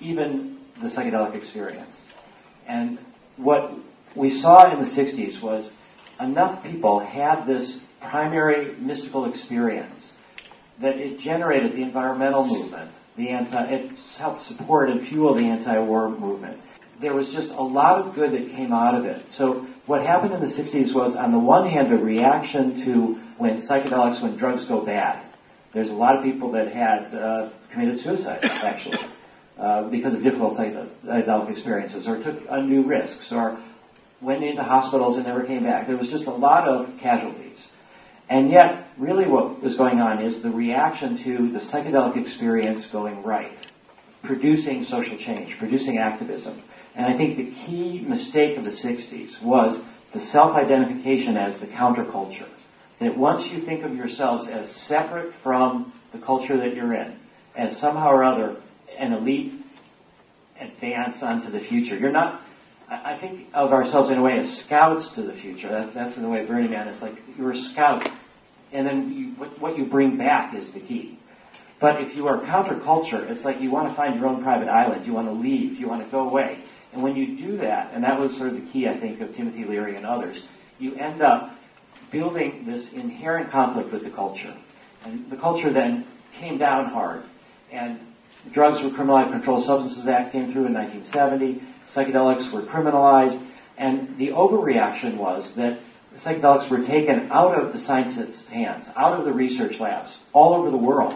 even 0.00 0.58
the 0.80 0.88
psychedelic 0.88 1.34
experience. 1.34 2.04
And 2.66 2.98
what 3.36 3.72
we 4.14 4.30
saw 4.30 4.72
in 4.72 4.80
the 4.80 4.88
60s 4.88 5.40
was 5.40 5.72
enough 6.20 6.62
people 6.64 7.00
had 7.00 7.46
this 7.46 7.80
primary 8.00 8.74
mystical 8.76 9.24
experience 9.26 10.12
that 10.78 10.96
it 10.96 11.18
generated 11.18 11.72
the 11.72 11.82
environmental 11.82 12.46
movement. 12.46 12.90
The 13.16 13.30
anti, 13.30 13.64
it 13.64 13.90
helped 14.18 14.42
support 14.42 14.90
and 14.90 15.06
fuel 15.06 15.34
the 15.34 15.44
anti-war 15.44 16.10
movement. 16.10 16.60
There 17.00 17.14
was 17.14 17.32
just 17.32 17.50
a 17.52 17.62
lot 17.62 18.00
of 18.00 18.14
good 18.14 18.32
that 18.32 18.50
came 18.50 18.72
out 18.72 18.94
of 18.94 19.04
it. 19.04 19.30
So 19.32 19.66
what 19.86 20.02
happened 20.02 20.34
in 20.34 20.40
the 20.40 20.46
60s 20.46 20.94
was, 20.94 21.16
on 21.16 21.32
the 21.32 21.38
one 21.38 21.68
hand, 21.68 21.92
a 21.92 21.96
reaction 21.96 22.82
to 22.84 23.20
when 23.38 23.56
psychedelics, 23.56 24.22
when 24.22 24.36
drugs 24.36 24.64
go 24.64 24.80
bad. 24.80 25.22
There's 25.76 25.90
a 25.90 25.94
lot 25.94 26.16
of 26.16 26.24
people 26.24 26.52
that 26.52 26.72
had 26.72 27.14
uh, 27.14 27.50
committed 27.70 28.00
suicide, 28.00 28.42
actually, 28.46 28.98
uh, 29.58 29.82
because 29.90 30.14
of 30.14 30.22
difficult 30.22 30.56
psychedelic 30.56 31.50
experiences, 31.50 32.08
or 32.08 32.16
took 32.22 32.40
undue 32.48 32.80
risks, 32.82 33.30
or 33.30 33.60
went 34.22 34.42
into 34.42 34.62
hospitals 34.62 35.18
and 35.18 35.26
never 35.26 35.44
came 35.44 35.64
back. 35.64 35.86
There 35.86 35.98
was 35.98 36.08
just 36.08 36.28
a 36.28 36.30
lot 36.30 36.66
of 36.66 36.96
casualties. 36.96 37.68
And 38.30 38.50
yet, 38.50 38.88
really 38.96 39.26
what 39.26 39.62
was 39.62 39.76
going 39.76 40.00
on 40.00 40.24
is 40.24 40.40
the 40.40 40.48
reaction 40.48 41.18
to 41.18 41.50
the 41.52 41.58
psychedelic 41.58 42.16
experience 42.16 42.86
going 42.86 43.22
right, 43.22 43.70
producing 44.22 44.82
social 44.82 45.18
change, 45.18 45.58
producing 45.58 45.98
activism. 45.98 46.58
And 46.94 47.04
I 47.04 47.18
think 47.18 47.36
the 47.36 47.50
key 47.50 48.00
mistake 48.00 48.56
of 48.56 48.64
the 48.64 48.70
60s 48.70 49.42
was 49.42 49.84
the 50.14 50.20
self-identification 50.22 51.36
as 51.36 51.58
the 51.58 51.66
counterculture. 51.66 52.48
That 52.98 53.16
once 53.16 53.48
you 53.48 53.60
think 53.60 53.84
of 53.84 53.94
yourselves 53.94 54.48
as 54.48 54.70
separate 54.70 55.34
from 55.34 55.92
the 56.12 56.18
culture 56.18 56.56
that 56.56 56.74
you're 56.74 56.94
in, 56.94 57.18
as 57.54 57.76
somehow 57.76 58.08
or 58.08 58.24
other 58.24 58.56
an 58.96 59.12
elite 59.12 59.52
advance 60.60 61.22
onto 61.22 61.50
the 61.50 61.60
future, 61.60 61.96
you're 61.96 62.12
not 62.12 62.42
I 62.88 63.16
think 63.16 63.48
of 63.52 63.72
ourselves 63.72 64.10
in 64.10 64.18
a 64.18 64.22
way 64.22 64.38
as 64.38 64.58
scouts 64.58 65.08
to 65.14 65.22
the 65.22 65.32
future. 65.32 65.68
That, 65.68 65.92
that's 65.92 66.14
the 66.14 66.28
way 66.28 66.44
Burning 66.44 66.70
Man 66.70 66.86
is 66.86 67.02
like 67.02 67.20
you're 67.36 67.50
a 67.50 67.58
scout, 67.58 68.08
and 68.72 68.86
then 68.86 69.12
you, 69.12 69.26
what, 69.30 69.60
what 69.60 69.78
you 69.78 69.84
bring 69.86 70.16
back 70.16 70.54
is 70.54 70.72
the 70.72 70.80
key. 70.80 71.18
But 71.80 72.00
if 72.00 72.16
you 72.16 72.28
are 72.28 72.38
counterculture, 72.38 73.28
it's 73.28 73.44
like 73.44 73.60
you 73.60 73.70
want 73.70 73.88
to 73.88 73.94
find 73.94 74.14
your 74.14 74.28
own 74.28 74.42
private 74.42 74.68
island. 74.68 75.04
You 75.04 75.12
want 75.12 75.26
to 75.26 75.32
leave. 75.32 75.78
You 75.78 75.88
want 75.88 76.04
to 76.04 76.10
go 76.10 76.28
away. 76.28 76.58
And 76.92 77.02
when 77.02 77.16
you 77.16 77.36
do 77.36 77.56
that, 77.58 77.90
and 77.92 78.04
that 78.04 78.18
was 78.18 78.36
sort 78.36 78.50
of 78.50 78.54
the 78.54 78.70
key, 78.70 78.88
I 78.88 78.96
think, 78.96 79.20
of 79.20 79.34
Timothy 79.34 79.64
Leary 79.64 79.96
and 79.96 80.06
others, 80.06 80.44
you 80.78 80.94
end 80.94 81.22
up 81.22 81.54
building 82.10 82.64
this 82.66 82.92
inherent 82.92 83.50
conflict 83.50 83.92
with 83.92 84.04
the 84.04 84.10
culture. 84.10 84.54
And 85.04 85.30
the 85.30 85.36
culture 85.36 85.72
then 85.72 86.06
came 86.34 86.58
down 86.58 86.86
hard. 86.86 87.22
And 87.70 87.98
drugs 88.52 88.82
were 88.82 88.90
criminalized, 88.90 89.32
Controlled 89.32 89.64
Substances 89.64 90.06
Act 90.06 90.32
came 90.32 90.52
through 90.52 90.66
in 90.66 90.74
1970 90.74 91.60
psychedelics 91.86 92.50
were 92.50 92.62
criminalized, 92.62 93.40
and 93.78 94.16
the 94.18 94.28
overreaction 94.28 95.16
was 95.16 95.54
that 95.54 95.78
psychedelics 96.16 96.68
were 96.68 96.84
taken 96.84 97.30
out 97.30 97.58
of 97.58 97.72
the 97.72 97.78
scientists' 97.78 98.48
hands, 98.48 98.88
out 98.96 99.18
of 99.18 99.24
the 99.24 99.32
research 99.32 99.78
labs, 99.80 100.18
all 100.32 100.54
over 100.54 100.70
the 100.70 100.76
world. 100.76 101.14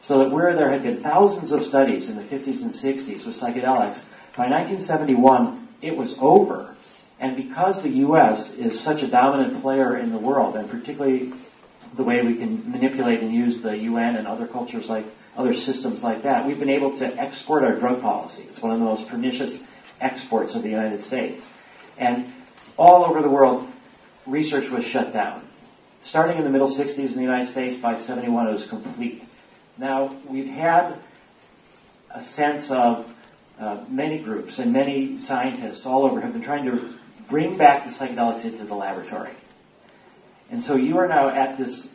So 0.00 0.18
that 0.18 0.30
where 0.30 0.54
there 0.54 0.70
had 0.70 0.82
been 0.82 1.02
thousands 1.02 1.52
of 1.52 1.64
studies 1.64 2.08
in 2.08 2.16
the 2.16 2.22
50s 2.22 2.62
and 2.62 2.72
60s 2.72 3.24
with 3.24 3.38
psychedelics, 3.38 4.02
by 4.36 4.48
1971, 4.48 5.68
it 5.80 5.96
was 5.96 6.16
over. 6.18 6.74
And 7.22 7.36
because 7.36 7.80
the 7.82 7.88
U.S. 7.88 8.52
is 8.54 8.78
such 8.78 9.04
a 9.04 9.06
dominant 9.06 9.62
player 9.62 9.96
in 9.96 10.10
the 10.10 10.18
world, 10.18 10.56
and 10.56 10.68
particularly 10.68 11.32
the 11.94 12.02
way 12.02 12.20
we 12.20 12.34
can 12.34 12.68
manipulate 12.68 13.20
and 13.20 13.32
use 13.32 13.62
the 13.62 13.78
UN 13.78 14.16
and 14.16 14.26
other 14.26 14.48
cultures 14.48 14.88
like 14.88 15.06
other 15.36 15.54
systems 15.54 16.02
like 16.02 16.22
that, 16.22 16.44
we've 16.44 16.58
been 16.58 16.68
able 16.68 16.98
to 16.98 17.06
export 17.16 17.62
our 17.62 17.76
drug 17.76 18.02
policy. 18.02 18.42
It's 18.50 18.60
one 18.60 18.72
of 18.72 18.80
the 18.80 18.84
most 18.84 19.08
pernicious 19.08 19.60
exports 20.00 20.56
of 20.56 20.64
the 20.64 20.68
United 20.68 21.04
States. 21.04 21.46
And 21.96 22.26
all 22.76 23.04
over 23.04 23.22
the 23.22 23.30
world, 23.30 23.68
research 24.26 24.68
was 24.68 24.84
shut 24.84 25.12
down. 25.12 25.46
Starting 26.02 26.38
in 26.38 26.42
the 26.42 26.50
middle 26.50 26.68
60s 26.68 26.98
in 26.98 27.14
the 27.14 27.22
United 27.22 27.48
States, 27.48 27.80
by 27.80 27.96
71 27.98 28.48
it 28.48 28.52
was 28.52 28.66
complete. 28.66 29.22
Now, 29.78 30.16
we've 30.26 30.48
had 30.48 30.96
a 32.10 32.20
sense 32.20 32.68
of 32.72 33.08
uh, 33.60 33.84
many 33.88 34.18
groups 34.18 34.58
and 34.58 34.72
many 34.72 35.18
scientists 35.18 35.86
all 35.86 36.04
over 36.04 36.20
have 36.20 36.32
been 36.32 36.42
trying 36.42 36.64
to 36.64 36.94
bring 37.28 37.56
back 37.56 37.84
the 37.84 37.90
psychedelics 37.90 38.44
into 38.44 38.64
the 38.64 38.74
laboratory. 38.74 39.32
And 40.50 40.62
so 40.62 40.76
you 40.76 40.98
are 40.98 41.08
now 41.08 41.28
at 41.30 41.56
this 41.56 41.88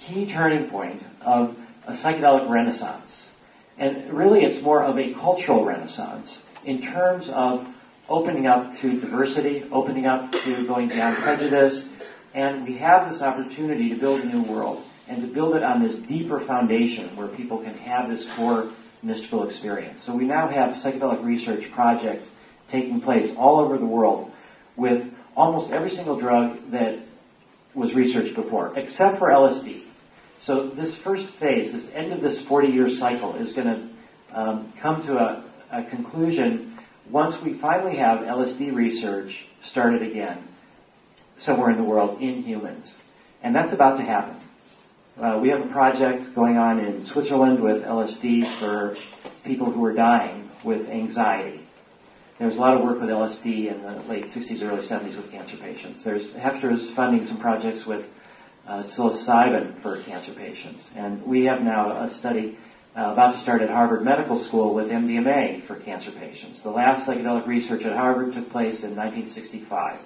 key 0.00 0.26
turning 0.26 0.70
point 0.70 1.02
of 1.20 1.56
a 1.86 1.92
psychedelic 1.92 2.48
renaissance. 2.48 3.28
And 3.78 4.12
really 4.12 4.44
it's 4.44 4.62
more 4.62 4.82
of 4.82 4.98
a 4.98 5.12
cultural 5.14 5.64
renaissance 5.64 6.42
in 6.64 6.80
terms 6.80 7.28
of 7.28 7.68
opening 8.08 8.46
up 8.46 8.74
to 8.76 9.00
diversity, 9.00 9.64
opening 9.72 10.06
up 10.06 10.32
to 10.32 10.66
going 10.66 10.88
beyond 10.88 11.16
prejudice, 11.16 11.88
and 12.34 12.64
we 12.64 12.76
have 12.78 13.10
this 13.10 13.22
opportunity 13.22 13.88
to 13.90 13.96
build 13.96 14.20
a 14.20 14.24
new 14.24 14.42
world 14.42 14.82
and 15.08 15.20
to 15.22 15.28
build 15.28 15.54
it 15.54 15.62
on 15.62 15.82
this 15.82 15.94
deeper 15.94 16.40
foundation 16.40 17.14
where 17.16 17.28
people 17.28 17.58
can 17.58 17.74
have 17.74 18.08
this 18.08 18.30
core 18.34 18.68
mystical 19.02 19.44
experience. 19.44 20.02
So 20.02 20.14
we 20.14 20.24
now 20.24 20.48
have 20.48 20.74
psychedelic 20.74 21.22
research 21.22 21.70
projects 21.70 22.30
taking 22.68 23.00
place 23.00 23.30
all 23.36 23.60
over 23.60 23.78
the 23.78 23.86
world 23.86 24.32
with 24.76 25.12
almost 25.36 25.70
every 25.70 25.90
single 25.90 26.18
drug 26.18 26.70
that 26.70 26.98
was 27.74 27.94
researched 27.94 28.34
before, 28.34 28.72
except 28.76 29.18
for 29.18 29.28
LSD. 29.28 29.82
So 30.38 30.68
this 30.68 30.96
first 30.96 31.26
phase, 31.26 31.72
this 31.72 31.90
end 31.92 32.12
of 32.12 32.20
this 32.20 32.42
40-year 32.42 32.90
cycle, 32.90 33.34
is 33.34 33.52
going 33.52 33.66
to 33.66 34.38
um, 34.38 34.72
come 34.78 35.02
to 35.06 35.16
a, 35.16 35.44
a 35.70 35.82
conclusion 35.84 36.76
once 37.10 37.40
we 37.40 37.54
finally 37.54 37.96
have 37.96 38.20
LSD 38.20 38.74
research 38.74 39.46
started 39.60 40.02
again 40.02 40.38
somewhere 41.38 41.70
in 41.70 41.76
the 41.76 41.84
world 41.84 42.20
in 42.20 42.42
humans. 42.42 42.96
And 43.42 43.54
that's 43.54 43.72
about 43.72 43.98
to 43.98 44.04
happen. 44.04 44.36
Uh, 45.20 45.38
we 45.40 45.48
have 45.50 45.60
a 45.60 45.68
project 45.68 46.34
going 46.34 46.56
on 46.56 46.80
in 46.80 47.04
Switzerland 47.04 47.60
with 47.60 47.84
LSD 47.84 48.46
for 48.46 48.96
people 49.44 49.70
who 49.70 49.84
are 49.84 49.92
dying 49.92 50.50
with 50.64 50.88
anxiety. 50.88 51.63
There's 52.38 52.56
a 52.56 52.60
lot 52.60 52.76
of 52.76 52.82
work 52.82 53.00
with 53.00 53.10
LSD 53.10 53.72
in 53.72 53.82
the 53.82 54.02
late 54.08 54.24
60s, 54.24 54.60
early 54.60 54.82
70s 54.82 55.16
with 55.16 55.30
cancer 55.30 55.56
patients. 55.56 56.02
There's 56.02 56.34
is 56.34 56.90
funding 56.90 57.24
some 57.26 57.38
projects 57.38 57.86
with 57.86 58.06
uh, 58.66 58.82
psilocybin 58.82 59.80
for 59.80 59.98
cancer 59.98 60.32
patients, 60.32 60.90
and 60.96 61.22
we 61.24 61.44
have 61.44 61.62
now 61.62 62.02
a 62.02 62.10
study 62.10 62.58
uh, 62.96 63.12
about 63.12 63.34
to 63.34 63.40
start 63.40 63.62
at 63.62 63.70
Harvard 63.70 64.04
Medical 64.04 64.36
School 64.38 64.74
with 64.74 64.88
MDMA 64.88 65.64
for 65.66 65.76
cancer 65.76 66.10
patients. 66.10 66.62
The 66.62 66.70
last 66.70 67.06
psychedelic 67.06 67.46
research 67.46 67.84
at 67.84 67.92
Harvard 67.92 68.32
took 68.32 68.50
place 68.50 68.82
in 68.82 68.96
1965. 68.96 70.00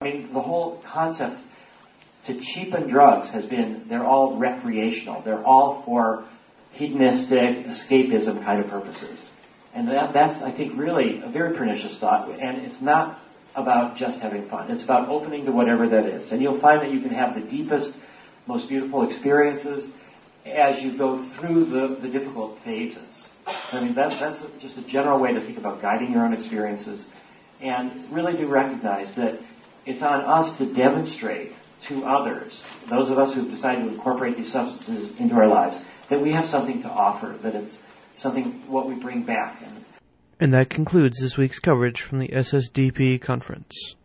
I 0.00 0.04
mean, 0.04 0.32
the 0.32 0.40
whole 0.40 0.78
concept 0.78 1.38
to 2.24 2.40
cheapen 2.40 2.88
drugs 2.88 3.30
has 3.30 3.46
been 3.46 3.86
they're 3.88 4.06
all 4.06 4.36
recreational. 4.36 5.22
They're 5.22 5.44
all 5.44 5.82
for 5.82 6.24
hedonistic 6.72 7.66
escapism 7.66 8.42
kind 8.42 8.64
of 8.64 8.68
purposes. 8.68 9.31
And 9.74 9.88
that, 9.88 10.12
that's, 10.12 10.42
I 10.42 10.50
think, 10.50 10.78
really 10.78 11.22
a 11.22 11.28
very 11.28 11.56
pernicious 11.56 11.98
thought. 11.98 12.28
And 12.38 12.58
it's 12.58 12.80
not 12.80 13.20
about 13.54 13.96
just 13.96 14.20
having 14.20 14.48
fun. 14.48 14.70
It's 14.70 14.84
about 14.84 15.08
opening 15.08 15.44
to 15.46 15.52
whatever 15.52 15.88
that 15.88 16.06
is. 16.06 16.32
And 16.32 16.42
you'll 16.42 16.58
find 16.58 16.80
that 16.82 16.90
you 16.90 17.00
can 17.00 17.10
have 17.10 17.34
the 17.34 17.40
deepest, 17.40 17.94
most 18.46 18.68
beautiful 18.68 19.02
experiences 19.02 19.88
as 20.44 20.82
you 20.82 20.96
go 20.96 21.22
through 21.22 21.66
the, 21.66 21.96
the 21.96 22.08
difficult 22.08 22.58
phases. 22.60 23.28
I 23.72 23.80
mean, 23.80 23.94
that, 23.94 24.18
that's 24.18 24.44
just 24.60 24.76
a 24.78 24.82
general 24.82 25.18
way 25.18 25.32
to 25.32 25.40
think 25.40 25.58
about 25.58 25.80
guiding 25.80 26.12
your 26.12 26.24
own 26.24 26.32
experiences. 26.32 27.06
And 27.60 27.92
really 28.10 28.36
do 28.36 28.46
recognize 28.46 29.14
that 29.14 29.38
it's 29.86 30.02
on 30.02 30.24
us 30.24 30.58
to 30.58 30.66
demonstrate 30.66 31.52
to 31.82 32.04
others, 32.04 32.62
those 32.86 33.10
of 33.10 33.18
us 33.18 33.34
who've 33.34 33.50
decided 33.50 33.84
to 33.84 33.88
incorporate 33.92 34.36
these 34.36 34.52
substances 34.52 35.18
into 35.18 35.34
our 35.34 35.48
lives, 35.48 35.82
that 36.08 36.20
we 36.20 36.32
have 36.32 36.46
something 36.46 36.82
to 36.82 36.88
offer, 36.88 37.36
that 37.42 37.54
it's 37.54 37.78
something 38.22 38.52
what 38.68 38.86
we 38.86 38.94
bring 38.94 39.22
back. 39.22 39.60
And, 39.62 39.84
and 40.40 40.54
that 40.54 40.70
concludes 40.70 41.20
this 41.20 41.36
week's 41.36 41.58
coverage 41.58 42.00
from 42.00 42.18
the 42.18 42.28
SSDP 42.28 43.20
conference. 43.20 43.96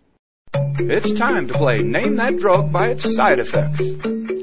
It's 0.79 1.12
time 1.13 1.47
to 1.47 1.53
play 1.53 1.79
Name 1.79 2.15
That 2.15 2.38
Drug 2.38 2.71
by 2.71 2.89
its 2.89 3.15
side 3.15 3.39
effects. 3.39 3.81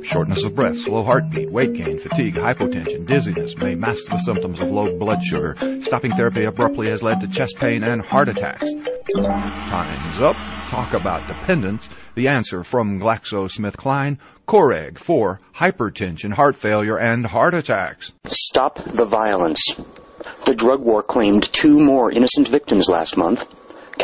Shortness 0.05 0.45
of 0.45 0.55
breath, 0.55 0.77
slow 0.77 1.03
heartbeat, 1.03 1.51
weight 1.51 1.73
gain, 1.73 1.99
fatigue, 1.99 2.35
hypotension, 2.35 3.07
dizziness 3.07 3.57
may 3.57 3.75
mask 3.75 4.05
the 4.07 4.19
symptoms 4.19 4.61
of 4.61 4.71
low 4.71 4.97
blood 4.99 5.25
sugar. 5.25 5.57
Stopping 5.83 6.13
therapy 6.13 6.45
abruptly 6.45 6.89
has 6.89 7.03
led 7.03 7.21
to 7.21 7.29
chest 7.29 7.57
pain 7.57 7.83
and 7.83 8.03
heart 8.03 8.29
attacks. 8.29 8.71
Time's 9.15 10.21
up. 10.21 10.37
Talk 10.67 10.93
about 10.93 11.27
dependence. 11.27 11.89
The 12.15 12.29
answer 12.29 12.65
from 12.65 13.01
GlaxoSmithKline, 13.01 14.19
Coreg 14.47 14.99
for 14.99 15.41
hypertension, 15.57 16.35
heart 16.35 16.57
failure, 16.57 16.99
and 16.99 17.25
heart 17.25 17.55
attacks. 17.55 18.13
Stop 18.25 18.85
the 18.85 19.07
violence. 19.07 19.75
The 20.45 20.55
drug 20.55 20.81
war 20.81 21.03
claimed 21.03 21.51
two 21.53 21.81
more 21.81 22.11
innocent 22.11 22.49
victims 22.49 22.89
last 22.89 23.17
month. 23.17 23.47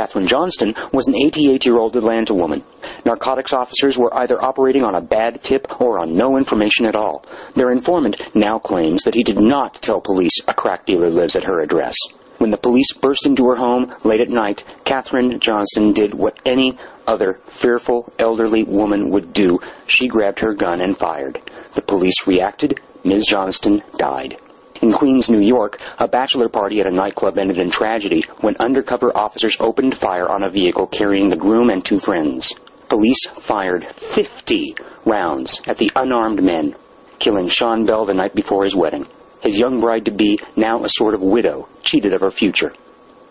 Kathryn 0.01 0.29
Johnston 0.29 0.75
was 0.95 1.09
an 1.09 1.13
88-year-old 1.15 1.95
Atlanta 1.95 2.33
woman. 2.33 2.63
Narcotics 3.05 3.53
officers 3.53 3.99
were 3.99 4.15
either 4.23 4.43
operating 4.43 4.83
on 4.83 4.95
a 4.95 5.01
bad 5.03 5.43
tip 5.43 5.79
or 5.79 5.99
on 5.99 6.17
no 6.17 6.39
information 6.39 6.87
at 6.87 6.97
all. 6.97 7.23
Their 7.55 7.71
informant 7.71 8.35
now 8.35 8.59
claims 8.59 9.03
that 9.03 9.15
he 9.15 9.23
did 9.23 9.39
not 9.39 9.75
tell 9.75 10.01
police 10.01 10.41
a 10.49 10.55
crack 10.55 10.87
dealer 10.87 11.11
lives 11.11 11.37
at 11.37 11.45
her 11.45 11.61
address. 11.61 11.97
When 12.39 12.51
the 12.51 12.57
police 12.57 12.95
burst 12.95 13.27
into 13.27 13.47
her 13.49 13.57
home 13.57 13.95
late 14.03 14.23
at 14.23 14.31
night, 14.31 14.65
Kathryn 14.87 15.39
Johnston 15.39 15.93
did 15.93 16.15
what 16.15 16.41
any 16.47 16.79
other 17.07 17.35
fearful 17.45 18.11
elderly 18.19 18.65
woman 18.65 19.11
would 19.11 19.35
do. 19.35 19.61
She 19.87 20.09
grabbed 20.09 20.39
her 20.39 20.55
gun 20.55 20.81
and 20.81 20.97
fired. 20.97 21.39
The 21.75 21.83
police 21.83 22.27
reacted. 22.27 22.81
Ms. 23.05 23.27
Johnston 23.27 23.83
died. 23.99 24.39
In 24.81 24.93
Queens, 24.93 25.29
New 25.29 25.40
York, 25.40 25.79
a 25.99 26.09
bachelor 26.09 26.49
party 26.49 26.81
at 26.81 26.87
a 26.87 26.90
nightclub 26.90 27.37
ended 27.37 27.59
in 27.59 27.71
tragedy 27.71 28.25
when 28.40 28.57
undercover 28.59 29.14
officers 29.14 29.59
opened 29.61 29.95
fire 29.95 30.27
on 30.27 30.43
a 30.43 30.49
vehicle 30.49 30.87
carrying 30.87 31.29
the 31.29 31.37
groom 31.37 31.69
and 31.69 31.85
two 31.85 31.99
friends. 31.99 32.55
Police 32.88 33.27
fired 33.27 33.85
50 33.85 34.77
rounds 35.05 35.61
at 35.69 35.77
the 35.77 35.93
unarmed 35.95 36.43
men, 36.43 36.75
killing 37.19 37.49
Sean 37.49 37.85
Bell 37.85 38.07
the 38.07 38.14
night 38.14 38.35
before 38.35 38.64
his 38.64 38.75
wedding. 38.75 39.07
His 39.43 39.59
young 39.59 39.81
bride-to-be, 39.81 40.40
now 40.57 40.83
a 40.83 40.88
sort 40.88 41.12
of 41.12 41.21
widow, 41.21 41.69
cheated 41.83 42.14
of 42.14 42.23
her 42.23 42.31
future. 42.31 42.73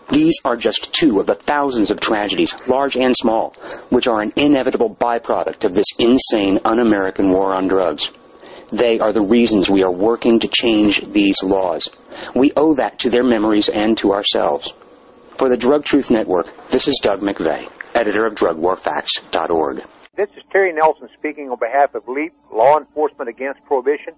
These 0.08 0.40
are 0.44 0.56
just 0.56 0.92
two 0.94 1.18
of 1.18 1.26
the 1.26 1.34
thousands 1.34 1.90
of 1.90 2.00
tragedies, 2.00 2.54
large 2.68 2.96
and 2.96 3.14
small, 3.16 3.54
which 3.90 4.06
are 4.06 4.20
an 4.20 4.32
inevitable 4.36 4.94
byproduct 4.94 5.64
of 5.64 5.74
this 5.74 5.86
insane 5.98 6.60
un-American 6.64 7.30
war 7.30 7.54
on 7.54 7.66
drugs. 7.66 8.12
They 8.72 9.00
are 9.00 9.12
the 9.12 9.20
reasons 9.20 9.68
we 9.68 9.82
are 9.82 9.90
working 9.90 10.38
to 10.40 10.48
change 10.48 11.00
these 11.12 11.42
laws. 11.42 11.90
We 12.34 12.52
owe 12.56 12.74
that 12.74 13.00
to 13.00 13.10
their 13.10 13.24
memories 13.24 13.68
and 13.68 13.98
to 13.98 14.12
ourselves. 14.12 14.72
For 15.36 15.48
the 15.48 15.56
Drug 15.56 15.84
Truth 15.84 16.10
Network, 16.10 16.46
this 16.70 16.86
is 16.86 17.00
Doug 17.02 17.20
McVay, 17.20 17.68
editor 17.96 18.26
of 18.26 18.34
DrugWarFacts.org. 18.36 19.82
This 20.14 20.28
is 20.36 20.44
Terry 20.52 20.72
Nelson 20.72 21.08
speaking 21.18 21.50
on 21.50 21.58
behalf 21.58 21.94
of 21.94 22.06
LEAP, 22.06 22.32
Law 22.52 22.78
Enforcement 22.78 23.28
Against 23.28 23.64
Prohibition. 23.64 24.14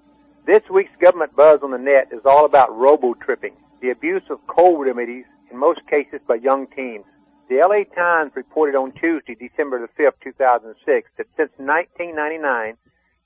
This 0.47 0.63
week's 0.71 0.95
government 1.01 1.35
buzz 1.35 1.61
on 1.63 1.71
the 1.71 1.79
net 1.79 2.09
is 2.13 2.27
all 2.27 2.45
about 2.45 2.77
robo-tripping, 2.77 3.55
the 3.81 3.91
abuse 3.91 4.25
of 4.29 4.45
cold 4.49 4.85
remedies, 4.85 5.25
in 5.51 5.59
most 5.59 5.81
cases 5.89 6.21
by 6.27 6.35
young 6.35 6.67
teens. 6.67 7.05
The 7.49 7.57
LA 7.57 7.85
Times 7.95 8.33
reported 8.35 8.75
on 8.75 8.93
Tuesday, 8.93 9.35
December 9.35 9.79
the 9.81 10.03
5th, 10.03 10.21
2006, 10.23 11.11
that 11.17 11.27
since 11.37 11.53
1999, 11.57 12.77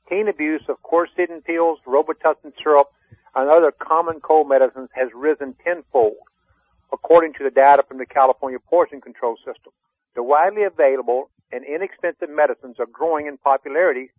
teen 0.09 0.29
abuse 0.29 0.62
of 0.69 0.83
Coricidin 0.83 1.45
pills, 1.45 1.79
Robitussin 1.87 2.53
syrup, 2.62 2.92
and 3.35 3.51
other 3.51 3.73
common 3.73 4.21
cold 4.21 4.49
medicines 4.49 4.88
has 4.95 5.09
risen 5.14 5.55
tenfold, 5.64 6.16
according 6.92 7.35
to 7.35 7.45
the 7.45 7.51
data 7.51 7.83
from 7.87 7.99
the 7.99 8.07
California 8.07 8.59
Poison 8.59 9.01
Control 9.01 9.37
System. 9.37 9.73
The 10.14 10.23
widely 10.23 10.62
available 10.64 11.31
and 11.53 11.64
inexpensive 11.64 12.31
medicines 12.31 12.77
are 12.79 12.87
growing 12.87 13.27
in 13.27 13.37
popularity, 13.37 14.11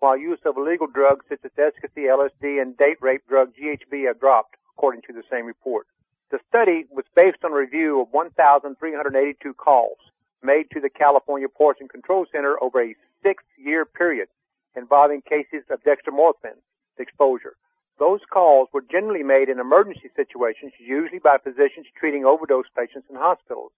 while 0.00 0.16
use 0.16 0.40
of 0.44 0.56
illegal 0.56 0.86
drugs 0.86 1.24
such 1.28 1.40
as 1.44 1.52
ecstasy, 1.56 2.02
LSD, 2.02 2.60
and 2.60 2.76
date 2.76 2.98
rape 3.00 3.22
drug 3.28 3.52
GHB 3.54 4.06
have 4.06 4.20
dropped, 4.20 4.56
according 4.76 5.02
to 5.02 5.12
the 5.12 5.22
same 5.30 5.46
report. 5.46 5.86
The 6.30 6.40
study 6.48 6.84
was 6.90 7.04
based 7.14 7.44
on 7.44 7.52
a 7.52 7.56
review 7.56 8.00
of 8.00 8.08
1,382 8.10 9.54
calls 9.54 9.98
made 10.42 10.70
to 10.72 10.80
the 10.80 10.90
California 10.90 11.48
Poison 11.48 11.88
Control 11.88 12.26
Center 12.30 12.62
over 12.62 12.82
a 12.82 12.94
six-year 13.22 13.86
period 13.86 14.28
involving 14.76 15.22
cases 15.22 15.64
of 15.70 15.82
dextromorphin 15.82 16.58
exposure. 16.98 17.56
Those 17.98 18.20
calls 18.30 18.68
were 18.72 18.82
generally 18.82 19.22
made 19.22 19.48
in 19.48 19.60
emergency 19.60 20.10
situations, 20.16 20.72
usually 20.78 21.20
by 21.20 21.38
physicians 21.38 21.86
treating 21.98 22.24
overdose 22.24 22.66
patients 22.76 23.06
in 23.08 23.16
hospitals, 23.16 23.70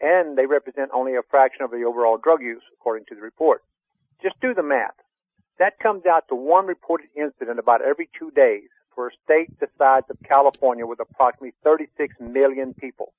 and 0.00 0.36
they 0.36 0.46
represent 0.46 0.90
only 0.92 1.14
a 1.14 1.22
fraction 1.30 1.62
of 1.62 1.70
the 1.70 1.84
overall 1.84 2.18
drug 2.18 2.42
use, 2.42 2.62
according 2.72 3.06
to 3.06 3.14
the 3.14 3.20
report. 3.20 3.62
Just 4.22 4.40
do 4.40 4.54
the 4.54 4.62
math. 4.62 4.96
That 5.58 5.78
comes 5.78 6.04
out 6.06 6.26
to 6.28 6.34
one 6.34 6.66
reported 6.66 7.08
incident 7.14 7.58
about 7.58 7.82
every 7.82 8.08
two 8.18 8.30
days 8.30 8.68
for 8.94 9.08
a 9.08 9.10
state 9.24 9.58
the 9.60 9.68
size 9.78 10.02
of 10.10 10.16
California 10.26 10.86
with 10.86 11.00
approximately 11.00 11.52
36 11.62 12.14
million 12.18 12.74
people. 12.74 13.12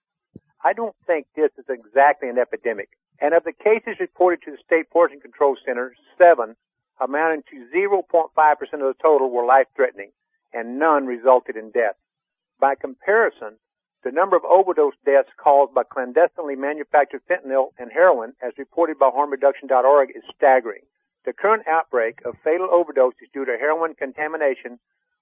I 0.63 0.73
don't 0.73 0.95
think 1.07 1.27
this 1.35 1.51
is 1.57 1.65
exactly 1.69 2.29
an 2.29 2.37
epidemic. 2.37 2.89
And 3.19 3.33
of 3.33 3.43
the 3.43 3.53
cases 3.53 3.99
reported 3.99 4.41
to 4.43 4.51
the 4.51 4.57
State 4.65 4.89
Poison 4.89 5.21
Control 5.21 5.55
Center, 5.65 5.95
seven 6.21 6.55
amounting 7.01 7.43
to 7.49 7.67
0.5% 7.75 8.29
of 8.73 8.79
the 8.79 8.95
total 9.01 9.29
were 9.29 9.45
life-threatening, 9.45 10.11
and 10.53 10.77
none 10.77 11.05
resulted 11.05 11.55
in 11.55 11.71
death. 11.71 11.95
By 12.59 12.75
comparison, 12.75 13.57
The 14.03 14.11
number 14.11 14.35
of 14.35 14.43
overdose 14.45 14.95
deaths 15.05 15.29
caused 15.37 15.75
by 15.75 15.83
clandestinely 15.83 16.55
manufactured 16.55 17.21
fentanyl 17.29 17.69
and 17.77 17.91
heroin, 17.91 18.33
as 18.41 18.57
reported 18.57 18.97
by 18.97 19.11
harmreduction.org, 19.11 20.09
is 20.15 20.23
staggering. 20.35 20.81
The 21.23 21.33
current 21.33 21.67
outbreak 21.67 22.19
of 22.25 22.35
fatal 22.43 22.67
overdoses 22.67 23.29
due 23.31 23.45
to 23.45 23.57
heroin 23.59 23.93
contamination 23.93 24.79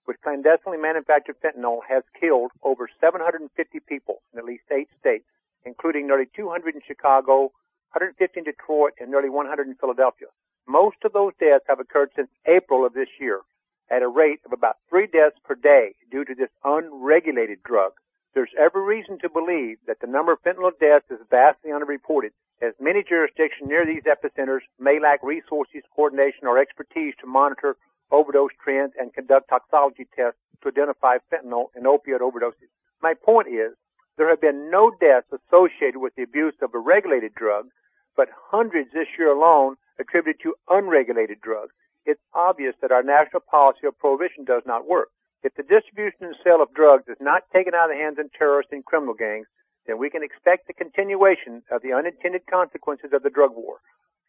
with 0.08 0.22
clandestinely 0.22 0.78
manufactured 0.78 1.36
fentanyl 1.44 1.82
has 1.89 2.04
killed 2.18 2.52
over 2.63 2.88
750 3.02 3.80
people 3.82 4.22
in 4.32 4.39
at 4.39 4.46
least 4.46 4.63
eight 4.72 4.88
states, 4.98 5.28
including 5.65 6.08
nearly 6.08 6.28
200 6.34 6.74
in 6.74 6.82
Chicago, 6.88 7.52
150 7.92 8.39
in 8.39 8.46
Detroit, 8.46 8.94
and 9.02 9.12
nearly 9.12 9.30
100 9.30 9.68
in 9.68 9.76
Philadelphia. 9.76 10.28
Most 10.70 10.98
of 11.04 11.14
those 11.14 11.34
deaths 11.40 11.66
have 11.68 11.80
occurred 11.80 12.12
since 12.16 12.30
April 12.46 12.86
of 12.86 12.94
this 12.94 13.10
year 13.20 13.42
at 13.90 14.04
a 14.04 14.08
rate 14.08 14.40
of 14.46 14.54
about 14.54 14.78
three 14.88 15.08
deaths 15.08 15.40
per 15.44 15.56
day 15.56 15.96
due 16.12 16.24
to 16.24 16.36
this 16.36 16.52
unregulated 16.64 17.64
drug. 17.64 17.94
There's 18.36 18.54
every 18.56 18.84
reason 18.84 19.18
to 19.20 19.30
believe 19.34 19.80
that 19.88 20.00
the 20.00 20.06
number 20.06 20.32
of 20.32 20.44
fentanyl 20.44 20.78
deaths 20.80 21.10
is 21.10 21.26
vastly 21.32 21.72
underreported, 21.72 22.38
as 22.62 22.76
many 22.80 23.02
jurisdictions 23.02 23.68
near 23.68 23.84
these 23.84 24.04
epicenters 24.04 24.62
may 24.78 25.00
lack 25.00 25.24
resources, 25.24 25.82
coordination, 25.96 26.46
or 26.46 26.60
expertise 26.60 27.16
to 27.20 27.26
monitor 27.26 27.76
overdose 28.12 28.54
trends 28.64 28.94
and 29.00 29.12
conduct 29.12 29.50
toxicology 29.50 30.06
tests 30.16 30.40
to 30.62 30.70
identify 30.70 31.18
fentanyl 31.34 31.74
and 31.74 31.86
opioid 31.86 32.22
overdoses. 32.22 32.70
My 33.02 33.16
point 33.16 33.48
is, 33.48 33.74
there 34.18 34.30
have 34.30 34.42
been 34.42 34.70
no 34.70 34.92
deaths 35.02 35.34
associated 35.34 35.98
with 35.98 36.14
the 36.14 36.24
abuse 36.30 36.54
of 36.62 36.76
a 36.76 36.78
regulated 36.78 37.34
drug, 37.34 37.70
but 38.16 38.30
hundreds 38.52 38.92
this 38.94 39.08
year 39.18 39.32
alone 39.32 39.76
attributed 40.00 40.42
to 40.42 40.56
unregulated 40.70 41.42
drugs. 41.42 41.74
It's 42.06 42.22
obvious 42.34 42.76
that 42.82 42.92
our 42.92 43.04
national 43.04 43.42
policy 43.42 43.86
of 43.86 44.00
prohibition 44.00 44.46
does 44.46 44.64
not 44.66 44.88
work. 44.88 45.10
If 45.44 45.56
the 45.56 45.64
distribution 45.64 46.26
and 46.26 46.36
sale 46.44 46.62
of 46.62 46.74
drugs 46.74 47.08
is 47.08 47.18
not 47.20 47.44
taken 47.54 47.74
out 47.74 47.92
of 47.92 47.96
the 47.96 48.02
hands 48.02 48.20
of 48.20 48.32
terrorists 48.34 48.72
and 48.72 48.84
criminal 48.84 49.14
gangs, 49.14 49.48
then 49.88 49.98
we 49.98 50.10
can 50.10 50.24
expect 50.24 50.68
the 50.68 50.74
continuation 50.74 51.64
of 51.72 51.82
the 51.82 51.94
unintended 51.94 52.46
consequences 52.50 53.12
of 53.14 53.24
the 53.24 53.30
drug 53.30 53.56
war. 53.56 53.80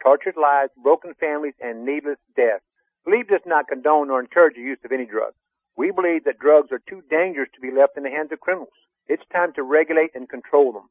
Tortured 0.03 0.37
lives, 0.37 0.73
broken 0.83 1.15
families, 1.15 1.55
and 1.61 1.85
needless 1.85 2.19
death. 2.37 2.61
LEAP 3.07 3.29
does 3.29 3.45
not 3.47 3.69
condone 3.69 4.11
or 4.11 4.21
encourage 4.21 4.55
the 4.55 4.63
use 4.63 4.79
of 4.85 4.93
any 4.93 5.05
drug. 5.05 5.33
We 5.77 5.91
believe 5.91 6.25
that 6.25 6.39
drugs 6.39 6.71
are 6.73 6.83
too 6.89 7.03
dangerous 7.11 7.49
to 7.55 7.61
be 7.61 7.71
left 7.71 7.97
in 7.97 8.03
the 8.03 8.11
hands 8.11 8.33
of 8.33 8.41
criminals. 8.41 8.77
It's 9.09 9.23
time 9.33 9.53
to 9.55 9.63
regulate 9.63 10.11
and 10.15 10.29
control 10.29 10.73
them. 10.73 10.89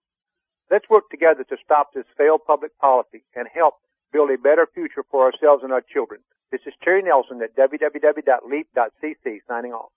Let's 0.70 0.90
work 0.90 1.10
together 1.10 1.44
to 1.46 1.58
stop 1.64 1.94
this 1.94 2.06
failed 2.18 2.42
public 2.46 2.78
policy 2.78 3.24
and 3.36 3.48
help 3.54 3.76
build 4.12 4.32
a 4.32 4.38
better 4.38 4.68
future 4.74 5.04
for 5.10 5.24
ourselves 5.26 5.64
and 5.64 5.72
our 5.72 5.82
children. 5.82 6.22
This 6.52 6.62
is 6.66 6.74
Terry 6.84 7.04
Nelson 7.04 7.42
at 7.42 7.56
www.leap.cc 7.56 9.40
signing 9.48 9.74
off. 9.74 9.92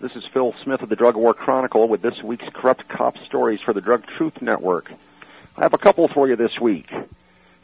This 0.00 0.12
is 0.14 0.24
Phil 0.32 0.54
Smith 0.62 0.82
of 0.82 0.88
the 0.88 0.96
Drug 0.96 1.16
War 1.16 1.34
Chronicle 1.34 1.88
with 1.88 2.02
this 2.02 2.22
week's 2.22 2.48
Corrupt 2.54 2.88
Cop 2.88 3.16
Stories 3.26 3.60
for 3.64 3.72
the 3.72 3.80
Drug 3.80 4.04
Truth 4.18 4.42
Network. 4.42 4.92
I 5.56 5.62
have 5.62 5.74
a 5.74 5.78
couple 5.78 6.06
for 6.08 6.28
you 6.28 6.36
this 6.36 6.60
week. 6.60 6.90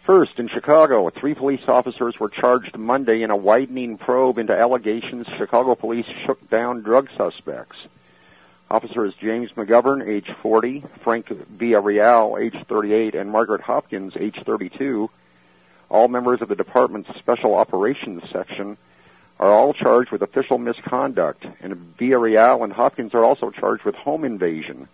First, 0.06 0.38
in 0.38 0.48
Chicago, 0.48 1.08
three 1.10 1.34
police 1.34 1.60
officers 1.68 2.18
were 2.18 2.30
charged 2.30 2.76
Monday 2.76 3.22
in 3.22 3.30
a 3.30 3.36
widening 3.36 3.98
probe 3.98 4.38
into 4.38 4.52
allegations 4.52 5.26
Chicago 5.38 5.74
police 5.76 6.06
shook 6.26 6.50
down 6.50 6.82
drug 6.82 7.08
suspects. 7.16 7.76
Officers 8.68 9.14
James 9.20 9.50
McGovern, 9.52 10.08
age 10.08 10.30
40, 10.40 10.82
Frank 11.04 11.26
Villarreal, 11.26 12.42
age 12.42 12.56
38, 12.66 13.14
and 13.14 13.30
Margaret 13.30 13.60
Hopkins, 13.60 14.14
age 14.18 14.38
32, 14.44 15.10
all 15.92 16.08
members 16.08 16.40
of 16.40 16.48
the 16.48 16.56
department's 16.56 17.14
Special 17.18 17.54
Operations 17.54 18.22
Section, 18.32 18.78
are 19.38 19.52
all 19.52 19.74
charged 19.74 20.10
with 20.10 20.22
official 20.22 20.56
misconduct, 20.56 21.44
and 21.60 21.96
Villarreal 21.98 22.64
and 22.64 22.72
Hopkins 22.72 23.12
are 23.12 23.24
also 23.24 23.50
charged 23.50 23.84
with 23.84 23.94
home 23.94 24.24
invasion. 24.24 24.88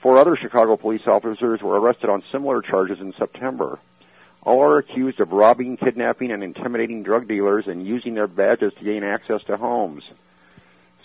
Four 0.00 0.18
other 0.18 0.34
Chicago 0.36 0.76
police 0.76 1.06
officers 1.06 1.60
were 1.60 1.78
arrested 1.78 2.08
on 2.08 2.22
similar 2.32 2.62
charges 2.62 3.00
in 3.00 3.12
September. 3.18 3.78
All 4.42 4.62
are 4.62 4.78
accused 4.78 5.20
of 5.20 5.32
robbing, 5.32 5.76
kidnapping, 5.76 6.30
and 6.30 6.42
intimidating 6.42 7.02
drug 7.02 7.28
dealers 7.28 7.66
and 7.66 7.86
using 7.86 8.14
their 8.14 8.28
badges 8.28 8.72
to 8.74 8.84
gain 8.84 9.04
access 9.04 9.42
to 9.44 9.56
homes. 9.58 10.04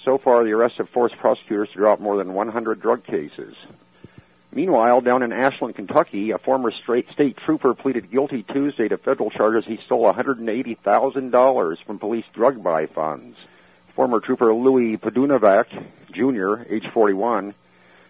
So 0.06 0.18
far, 0.18 0.44
the 0.44 0.52
arrests 0.52 0.78
have 0.78 0.90
forced 0.90 1.18
prosecutors 1.18 1.70
to 1.70 1.76
drop 1.76 2.00
more 2.00 2.18
than 2.18 2.34
100 2.34 2.80
drug 2.80 3.04
cases. 3.04 3.56
Meanwhile, 4.56 5.02
down 5.02 5.24
in 5.24 5.34
Ashland, 5.34 5.76
Kentucky, 5.76 6.30
a 6.30 6.38
former 6.38 6.72
state 6.72 7.38
trooper 7.38 7.74
pleaded 7.74 8.12
guilty 8.12 8.44
Tuesday 8.44 8.88
to 8.88 8.98
federal 8.98 9.32
charges 9.32 9.66
he 9.66 9.80
stole 9.86 10.12
$180,000 10.14 11.78
from 11.84 11.98
police 12.00 12.26
drug 12.34 12.62
buy 12.62 12.86
funds. 12.86 13.36
Former 13.96 14.20
trooper 14.20 14.54
Louis 14.54 14.98
Podunavak, 14.98 15.66
Jr., 16.12 16.72
age 16.72 16.86
41, 16.94 17.56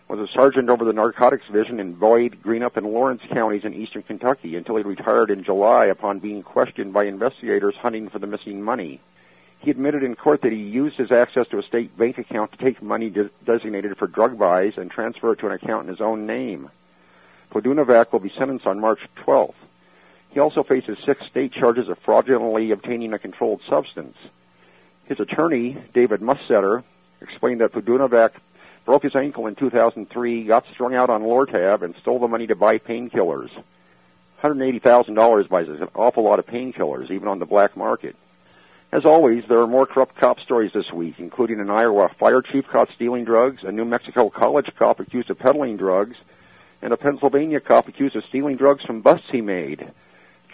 was 0.09 0.19
a 0.19 0.27
sergeant 0.33 0.69
over 0.69 0.83
the 0.83 0.91
narcotics 0.91 1.45
division 1.47 1.79
in 1.79 1.93
Boyd, 1.93 2.37
Greenup, 2.43 2.75
and 2.75 2.87
Lawrence 2.87 3.21
counties 3.31 3.63
in 3.63 3.73
eastern 3.73 4.03
Kentucky 4.03 4.57
until 4.57 4.75
he 4.75 4.83
retired 4.83 5.31
in 5.31 5.45
July 5.45 5.85
upon 5.85 6.19
being 6.19 6.43
questioned 6.43 6.91
by 6.91 7.05
investigators 7.05 7.75
hunting 7.75 8.09
for 8.09 8.19
the 8.19 8.27
missing 8.27 8.61
money. 8.61 8.99
He 9.63 9.71
admitted 9.71 10.03
in 10.03 10.15
court 10.15 10.41
that 10.41 10.51
he 10.51 10.57
used 10.57 10.97
his 10.97 11.09
access 11.09 11.47
to 11.47 11.57
a 11.57 11.63
state 11.63 11.97
bank 11.97 12.17
account 12.17 12.51
to 12.51 12.57
take 12.57 12.81
money 12.81 13.09
de- 13.09 13.29
designated 13.45 13.97
for 13.97 14.07
drug 14.07 14.37
buys 14.37 14.73
and 14.75 14.91
transfer 14.91 15.31
it 15.31 15.39
to 15.39 15.47
an 15.47 15.53
account 15.53 15.83
in 15.83 15.89
his 15.89 16.01
own 16.01 16.27
name. 16.27 16.69
Podunavak 17.49 18.11
will 18.11 18.19
be 18.19 18.33
sentenced 18.37 18.67
on 18.67 18.81
March 18.81 18.99
12th. 19.25 19.53
He 20.31 20.41
also 20.41 20.63
faces 20.63 20.97
six 21.05 21.25
state 21.27 21.53
charges 21.53 21.87
of 21.87 21.97
fraudulently 21.99 22.71
obtaining 22.71 23.13
a 23.13 23.19
controlled 23.19 23.61
substance. 23.69 24.17
His 25.05 25.21
attorney, 25.21 25.77
David 25.93 26.19
Mussetter, 26.19 26.83
explained 27.21 27.61
that 27.61 27.71
Podunavak 27.71 28.31
broke 28.83 29.03
his 29.03 29.15
ankle 29.15 29.47
in 29.47 29.55
2003, 29.55 30.43
got 30.43 30.65
strung 30.73 30.93
out 30.93 31.09
on 31.09 31.21
Lortab, 31.23 31.83
and 31.83 31.95
stole 32.01 32.19
the 32.19 32.27
money 32.27 32.47
to 32.47 32.55
buy 32.55 32.79
painkillers. 32.79 33.51
$180,000 34.41 35.47
buys 35.47 35.69
an 35.69 35.87
awful 35.95 36.23
lot 36.23 36.39
of 36.39 36.47
painkillers, 36.47 37.09
even 37.11 37.29
on 37.29 37.39
the 37.39 37.45
black 37.45 37.77
market. 37.77 38.17
As 38.93 39.05
always, 39.05 39.43
there 39.49 39.59
are 39.59 39.65
more 39.65 39.87
corrupt 39.87 40.17
cop 40.17 40.39
stories 40.39 40.71
this 40.71 40.91
week, 40.93 41.15
including 41.17 41.59
an 41.59 41.71
Iowa 41.71 42.09
fire 42.19 42.43
chief 42.43 42.65
caught 42.71 42.89
stealing 42.93 43.25
drugs, 43.25 43.63
a 43.63 43.71
New 43.71 43.85
Mexico 43.85 44.29
college 44.29 44.69
cop 44.77 44.99
accused 44.99 45.31
of 45.31 45.39
peddling 45.39 45.77
drugs, 45.77 46.15
and 46.83 46.93
a 46.93 46.97
Pennsylvania 46.97 47.59
cop 47.59 47.87
accused 47.87 48.15
of 48.15 48.23
stealing 48.29 48.55
drugs 48.55 48.83
from 48.83 49.01
busts 49.01 49.25
he 49.31 49.41
made. 49.41 49.91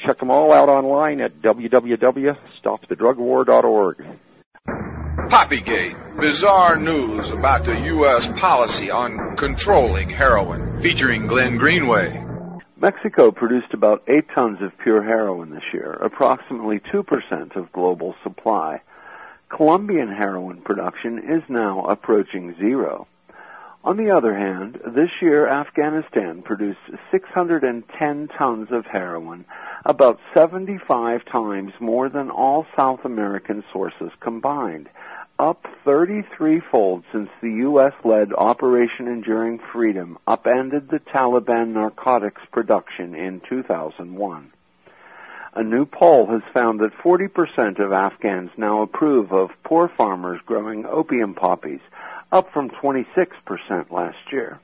Check 0.05 0.19
them 0.19 0.31
all 0.31 0.53
out 0.53 0.69
online 0.69 1.19
at 1.19 1.41
www.stopthedrugwar.org. 1.41 4.05
Poppygate, 5.27 6.21
bizarre 6.21 6.77
news 6.77 7.31
about 7.31 7.65
the 7.65 7.77
U.S. 7.77 8.25
policy 8.39 8.89
on 8.89 9.35
controlling 9.35 10.07
heroin, 10.07 10.81
featuring 10.81 11.27
Glenn 11.27 11.57
Greenway. 11.57 12.28
Mexico 12.81 13.29
produced 13.29 13.73
about 13.73 14.03
8 14.07 14.25
tons 14.33 14.61
of 14.61 14.71
pure 14.77 15.03
heroin 15.03 15.49
this 15.49 15.73
year, 15.73 15.91
approximately 16.01 16.79
2% 16.79 17.55
of 17.57 17.73
global 17.73 18.15
supply. 18.23 18.79
Colombian 19.49 20.07
heroin 20.07 20.61
production 20.61 21.19
is 21.19 21.43
now 21.49 21.83
approaching 21.83 22.55
zero. 22.57 23.05
On 23.83 23.97
the 23.97 24.11
other 24.11 24.33
hand, 24.33 24.79
this 24.95 25.09
year 25.21 25.47
Afghanistan 25.47 26.41
produced 26.41 26.79
610 27.11 28.29
tons 28.37 28.67
of 28.71 28.85
heroin, 28.85 29.43
about 29.85 30.19
75 30.33 31.25
times 31.25 31.73
more 31.81 32.07
than 32.07 32.29
all 32.29 32.65
South 32.77 33.03
American 33.03 33.61
sources 33.73 34.11
combined 34.21 34.87
up 35.39 35.65
33-fold 35.85 37.03
since 37.13 37.29
the 37.41 37.49
U.S.-led 37.49 38.33
Operation 38.37 39.07
Enduring 39.07 39.59
Freedom 39.71 40.17
upended 40.27 40.89
the 40.89 40.99
Taliban 40.99 41.69
narcotics 41.69 42.41
production 42.51 43.15
in 43.15 43.41
2001. 43.49 44.51
A 45.55 45.63
new 45.63 45.85
poll 45.85 46.27
has 46.27 46.41
found 46.53 46.81
that 46.81 46.93
40% 46.97 47.79
of 47.79 47.93
Afghans 47.93 48.51
now 48.57 48.81
approve 48.81 49.31
of 49.31 49.49
poor 49.63 49.87
farmers 49.87 50.41
growing 50.45 50.85
opium 50.85 51.33
poppies, 51.33 51.81
up 52.31 52.51
from 52.53 52.69
26% 52.69 53.05
last 53.89 54.17
year. 54.31 54.59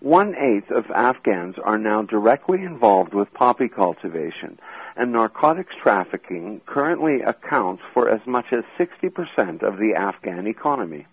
One-eighth 0.00 0.70
of 0.70 0.90
Afghans 0.90 1.56
are 1.62 1.78
now 1.78 2.02
directly 2.02 2.62
involved 2.62 3.14
with 3.14 3.32
poppy 3.32 3.68
cultivation, 3.68 4.58
and 4.94 5.12
narcotics 5.12 5.74
trafficking 5.82 6.60
currently 6.66 7.22
accounts 7.22 7.82
for 7.94 8.10
as 8.10 8.20
much 8.26 8.46
as 8.52 8.64
60% 8.78 9.62
of 9.62 9.78
the 9.78 9.94
Afghan 9.96 10.46
economy. 10.46 11.06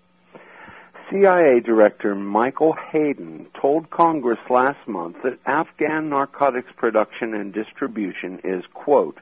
CIA 1.10 1.60
Director 1.60 2.16
Michael 2.16 2.74
Hayden 2.92 3.48
told 3.60 3.90
Congress 3.90 4.40
last 4.50 4.88
month 4.88 5.18
that 5.24 5.40
Afghan 5.46 6.10
narcotics 6.10 6.72
production 6.76 7.34
and 7.34 7.54
distribution 7.54 8.40
is, 8.44 8.64
quote, 8.74 9.18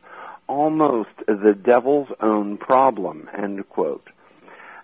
almost 0.47 1.09
the 1.27 1.53
devil's 1.53 2.09
own 2.19 2.57
problem, 2.57 3.29
end 3.37 3.67
quote. 3.69 4.09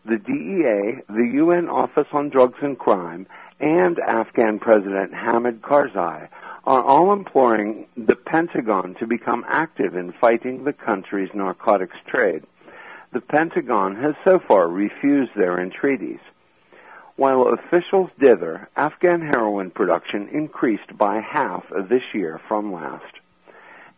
The 0.08 0.18
DEA, 0.20 1.02
the 1.10 1.32
UN 1.34 1.68
Office 1.68 2.08
on 2.14 2.30
Drugs 2.30 2.60
and 2.62 2.80
Crime, 2.80 3.28
and 3.60 4.00
Afghan 4.00 4.58
President 4.58 5.14
Hamid 5.14 5.62
Karzai 5.62 6.30
are 6.64 6.82
all 6.82 7.12
imploring 7.12 7.88
the 7.98 8.16
Pentagon 8.16 8.96
to 9.00 9.06
become 9.06 9.44
active 9.50 9.98
in 9.98 10.14
fighting 10.14 10.64
the 10.64 10.72
country's 10.72 11.34
narcotics 11.34 11.98
trade. 12.08 12.46
The 13.12 13.20
Pentagon 13.20 13.98
has 13.98 14.16
so 14.24 14.40
far 14.40 14.70
refused 14.70 15.32
their 15.36 15.60
entreaties. 15.60 16.22
While 17.18 17.54
officials 17.54 18.10
dither, 18.18 18.70
Afghan 18.78 19.20
heroin 19.20 19.72
production 19.72 20.30
increased 20.30 20.98
by 20.98 21.20
half 21.20 21.66
this 21.90 22.14
year 22.14 22.40
from 22.48 22.72
last. 22.72 23.14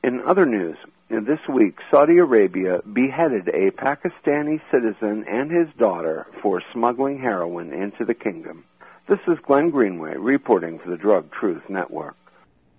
In 0.04 0.22
other 0.22 0.48
news, 0.48 0.78
this 1.10 1.40
week 1.54 1.78
Saudi 1.92 2.18
Arabia 2.18 2.82
beheaded 2.94 3.48
a 3.50 3.72
Pakistani 3.72 4.62
citizen 4.72 5.26
and 5.28 5.52
his 5.52 5.68
daughter 5.78 6.28
for 6.42 6.62
smuggling 6.72 7.20
heroin 7.20 7.74
into 7.74 8.06
the 8.06 8.14
kingdom. 8.14 8.64
This 9.08 9.20
is 9.28 9.40
Glenn 9.46 9.72
Greenway 9.72 10.16
reporting 10.18 10.78
for 10.78 10.90
the 10.92 10.98
Drug 10.98 11.32
Truth 11.32 11.64
Network. 11.68 12.16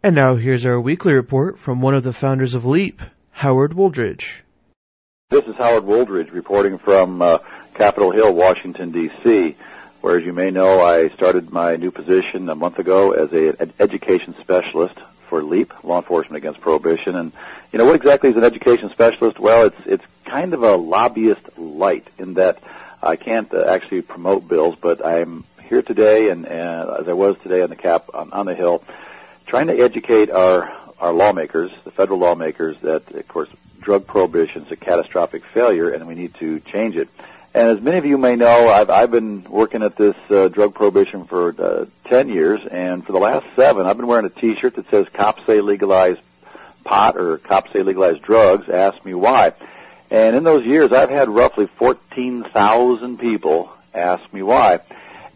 And 0.03 0.15
now 0.15 0.37
here's 0.37 0.65
our 0.65 0.81
weekly 0.81 1.13
report 1.13 1.59
from 1.59 1.81
one 1.81 1.95
of 1.95 2.05
the 2.05 2.13
founders 2.13 2.55
of 2.55 2.65
LEAP, 2.65 3.03
Howard 3.33 3.73
Wooldridge. 3.73 4.43
This 5.29 5.45
is 5.45 5.57
Howard 5.57 5.85
Wooldridge 5.85 6.33
reporting 6.33 6.79
from 6.79 7.21
uh, 7.21 7.39
Capitol 7.75 8.13
Hill, 8.13 8.33
Washington, 8.33 8.93
D.C., 8.93 9.57
where, 10.01 10.19
as 10.19 10.25
you 10.25 10.33
may 10.33 10.51
know, 10.51 10.81
I 10.81 11.09
started 11.11 11.51
my 11.51 11.77
new 11.77 11.91
position 11.91 12.49
a 12.49 12.55
month 12.55 12.79
ago 12.79 13.11
as 13.11 13.33
a, 13.33 13.61
an 13.61 13.73
education 13.79 14.35
specialist 14.41 14.97
for 15.31 15.43
LEAP, 15.43 15.85
Law 15.85 15.99
Enforcement 15.99 16.37
Against 16.37 16.61
Prohibition. 16.61 17.17
And, 17.17 17.33
you 17.73 17.79
know, 17.79 17.87
what 17.87 17.97
exactly 17.97 18.29
is 18.29 18.37
an 18.37 18.45
education 18.45 18.91
specialist? 18.91 19.39
Well, 19.39 19.67
it's, 19.67 19.81
it's 19.87 20.05
kind 20.27 20.53
of 20.53 20.63
a 20.63 20.77
lobbyist 20.77 21.57
light 21.57 22.07
in 22.19 22.35
that 22.35 22.63
I 23.03 23.17
can't 23.17 23.53
uh, 23.55 23.65
actually 23.67 24.03
promote 24.03 24.47
bills, 24.47 24.75
but 24.79 25.05
I'm 25.07 25.45
here 25.63 25.81
today, 25.81 26.29
and, 26.31 26.45
and 26.45 27.01
as 27.01 27.09
I 27.09 27.15
was 27.15 27.39
today 27.43 27.63
on 27.63 27.71
the 27.71 27.77
cap 27.77 28.11
on, 28.13 28.33
on 28.33 28.45
the 28.45 28.55
Hill, 28.55 28.83
trying 29.47 29.69
to 29.69 29.79
educate 29.81 30.31
our 30.31 30.77
our 30.99 31.15
lawmakers, 31.15 31.71
the 31.85 31.91
federal 31.91 32.19
lawmakers, 32.19 32.77
that 32.83 33.11
of 33.11 33.27
course 33.27 33.49
drug 33.81 34.07
prohibition 34.07 34.65
is 34.65 34.71
a 34.71 34.77
catastrophic 34.77 35.43
failure, 35.47 35.89
and 35.91 36.07
we 36.07 36.15
need 36.15 36.35
to 36.35 36.61
change 36.61 36.95
it. 36.95 37.09
And 37.53 37.69
as 37.69 37.83
many 37.83 37.99
of 37.99 38.05
you 38.05 38.17
may 38.17 38.37
know, 38.37 38.69
I've, 38.69 38.91
I've 38.91 39.11
been 39.11 39.43
working 39.43 39.83
at 39.83 39.97
this 39.97 40.15
uh, 40.31 40.49
drug 40.49 40.75
prohibition 40.75 41.25
for 41.25 41.49
uh, 41.61 41.87
10 42.09 42.29
years, 42.29 42.61
and 42.71 43.05
for 43.05 43.13
the 43.13 43.19
last 43.19 43.45
seven, 43.57 43.87
I've 43.87 43.97
been 43.97 44.07
wearing 44.07 44.27
a 44.27 44.31
T-shirt 44.31 44.77
that 44.77 44.89
says 44.89 45.07
"Cops 45.13 45.45
say 45.47 45.61
legalize 45.61 46.17
pot" 46.85 47.17
or 47.17 47.39
"Cops 47.39 47.73
say 47.73 47.83
legalize 47.83 48.21
drugs." 48.21 48.69
Ask 48.69 49.05
me 49.05 49.15
why. 49.15 49.53
And 50.11 50.37
in 50.37 50.45
those 50.45 50.65
years, 50.65 50.93
I've 50.93 51.11
had 51.11 51.29
roughly 51.29 51.67
14,000 51.67 53.19
people 53.19 53.73
ask 53.95 54.33
me 54.33 54.43
why. 54.43 54.81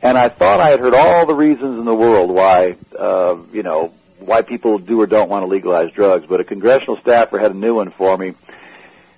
And 0.02 0.18
I 0.18 0.28
thought 0.28 0.60
I 0.60 0.70
had 0.70 0.80
heard 0.80 0.94
all 0.94 1.26
the 1.26 1.34
reasons 1.34 1.78
in 1.78 1.84
the 1.84 1.94
world 1.94 2.30
why, 2.30 2.76
uh, 2.98 3.36
you 3.52 3.62
know, 3.62 3.92
why 4.18 4.42
people 4.42 4.78
do 4.78 5.00
or 5.00 5.06
don't 5.06 5.30
want 5.30 5.44
to 5.44 5.46
legalize 5.46 5.90
drugs. 5.92 6.26
But 6.28 6.40
a 6.40 6.44
congressional 6.44 6.98
staffer 7.00 7.38
had 7.38 7.52
a 7.52 7.56
new 7.56 7.74
one 7.74 7.90
for 7.90 8.16
me. 8.16 8.34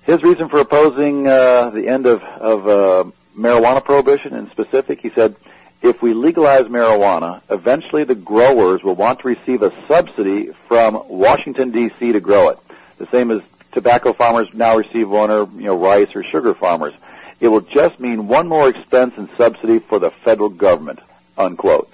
His 0.07 0.23
reason 0.23 0.49
for 0.49 0.61
opposing 0.61 1.27
uh, 1.27 1.71
the 1.71 1.89
end 1.89 2.07
of, 2.07 2.23
of 2.23 2.69
uh, 2.69 3.11
marijuana 3.37 3.85
prohibition 3.85 4.35
in 4.35 4.49
specific, 4.53 5.01
he 5.01 5.11
said, 5.11 5.35
if 5.83 6.01
we 6.01 6.15
legalize 6.15 6.67
marijuana, 6.67 7.43
eventually 7.51 8.05
the 8.05 8.15
growers 8.15 8.85
will 8.85 8.95
want 8.95 9.21
to 9.21 9.29
receive 9.29 9.63
a 9.63 9.73
subsidy 9.89 10.53
from 10.69 11.03
Washington 11.09 11.73
D.C. 11.73 12.13
to 12.13 12.21
grow 12.21 12.51
it. 12.51 12.59
The 12.99 13.07
same 13.09 13.33
as 13.33 13.43
tobacco 13.73 14.13
farmers 14.13 14.49
now 14.55 14.77
receive 14.77 15.11
one 15.11 15.31
or 15.31 15.49
you 15.57 15.67
know 15.67 15.77
rice 15.77 16.15
or 16.15 16.23
sugar 16.23 16.55
farmers. 16.55 16.95
It 17.41 17.49
will 17.49 17.61
just 17.61 17.99
mean 17.99 18.29
one 18.29 18.49
more 18.49 18.69
expense 18.69 19.15
and 19.17 19.29
subsidy 19.37 19.81
for 19.81 19.99
the 19.99 20.11
federal 20.11 20.49
government, 20.49 21.01
unquote. 21.37 21.93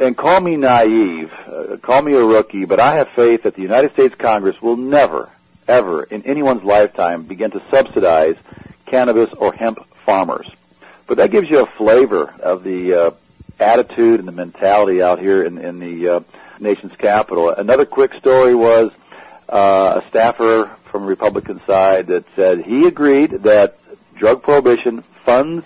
And 0.00 0.16
call 0.16 0.40
me 0.40 0.56
naive, 0.56 1.32
uh, 1.46 1.76
call 1.80 2.02
me 2.02 2.14
a 2.14 2.24
rookie, 2.24 2.64
but 2.64 2.80
I 2.80 2.96
have 2.96 3.08
faith 3.14 3.44
that 3.44 3.54
the 3.54 3.62
United 3.62 3.92
States 3.92 4.14
Congress 4.16 4.60
will 4.60 4.76
never, 4.76 5.30
ever 5.68 6.02
in 6.04 6.24
anyone's 6.26 6.64
lifetime 6.64 7.24
begin 7.24 7.50
to 7.52 7.62
subsidize 7.70 8.36
cannabis 8.86 9.30
or 9.36 9.52
hemp 9.52 9.78
farmers. 10.04 10.48
But 11.06 11.18
that 11.18 11.30
gives 11.30 11.48
you 11.48 11.62
a 11.62 11.66
flavor 11.76 12.34
of 12.42 12.64
the 12.64 12.94
uh, 12.94 13.10
attitude 13.60 14.20
and 14.20 14.28
the 14.28 14.32
mentality 14.32 15.02
out 15.02 15.18
here 15.18 15.42
in, 15.44 15.58
in 15.58 15.78
the 15.78 16.08
uh, 16.08 16.20
nation's 16.60 16.94
capital. 16.96 17.50
Another 17.50 17.86
quick 17.86 18.12
story 18.14 18.54
was 18.54 18.90
uh, 19.48 20.00
a 20.02 20.08
staffer 20.08 20.70
from 20.90 21.04
Republican 21.04 21.60
side 21.66 22.08
that 22.08 22.24
said 22.34 22.64
he 22.64 22.86
agreed 22.86 23.30
that 23.42 23.78
drug 24.14 24.42
prohibition 24.42 25.02
funds 25.24 25.64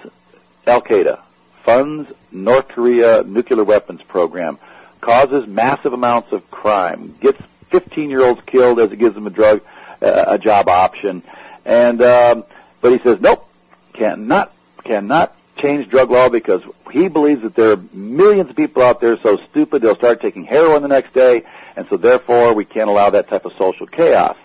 Al 0.66 0.82
Qaeda, 0.82 1.20
funds 1.64 2.12
North 2.30 2.68
Korea 2.68 3.22
nuclear 3.24 3.64
weapons 3.64 4.00
program, 4.02 4.58
causes 5.00 5.46
massive 5.48 5.92
amounts 5.92 6.32
of 6.32 6.48
crime, 6.50 7.16
gets 7.20 7.40
15 7.70 8.10
year 8.10 8.24
olds 8.24 8.40
killed 8.46 8.78
as 8.78 8.92
it 8.92 8.98
gives 8.98 9.14
them 9.14 9.26
a 9.26 9.30
drug, 9.30 9.60
a 10.02 10.38
job 10.38 10.68
option, 10.68 11.22
and 11.64 12.02
um, 12.02 12.44
but 12.80 12.92
he 12.92 12.98
says 13.02 13.18
nope, 13.20 13.48
cannot 13.92 14.52
cannot 14.84 15.34
change 15.56 15.88
drug 15.88 16.10
law 16.10 16.28
because 16.28 16.62
he 16.90 17.08
believes 17.08 17.42
that 17.42 17.54
there 17.54 17.72
are 17.72 17.80
millions 17.92 18.50
of 18.50 18.56
people 18.56 18.82
out 18.82 19.00
there 19.00 19.16
so 19.22 19.38
stupid 19.50 19.82
they'll 19.82 19.96
start 19.96 20.20
taking 20.20 20.44
heroin 20.44 20.82
the 20.82 20.88
next 20.88 21.12
day, 21.14 21.42
and 21.76 21.86
so 21.88 21.96
therefore 21.96 22.54
we 22.54 22.64
can't 22.64 22.88
allow 22.88 23.10
that 23.10 23.28
type 23.28 23.44
of 23.44 23.52
social 23.58 23.86
chaos 23.86 24.36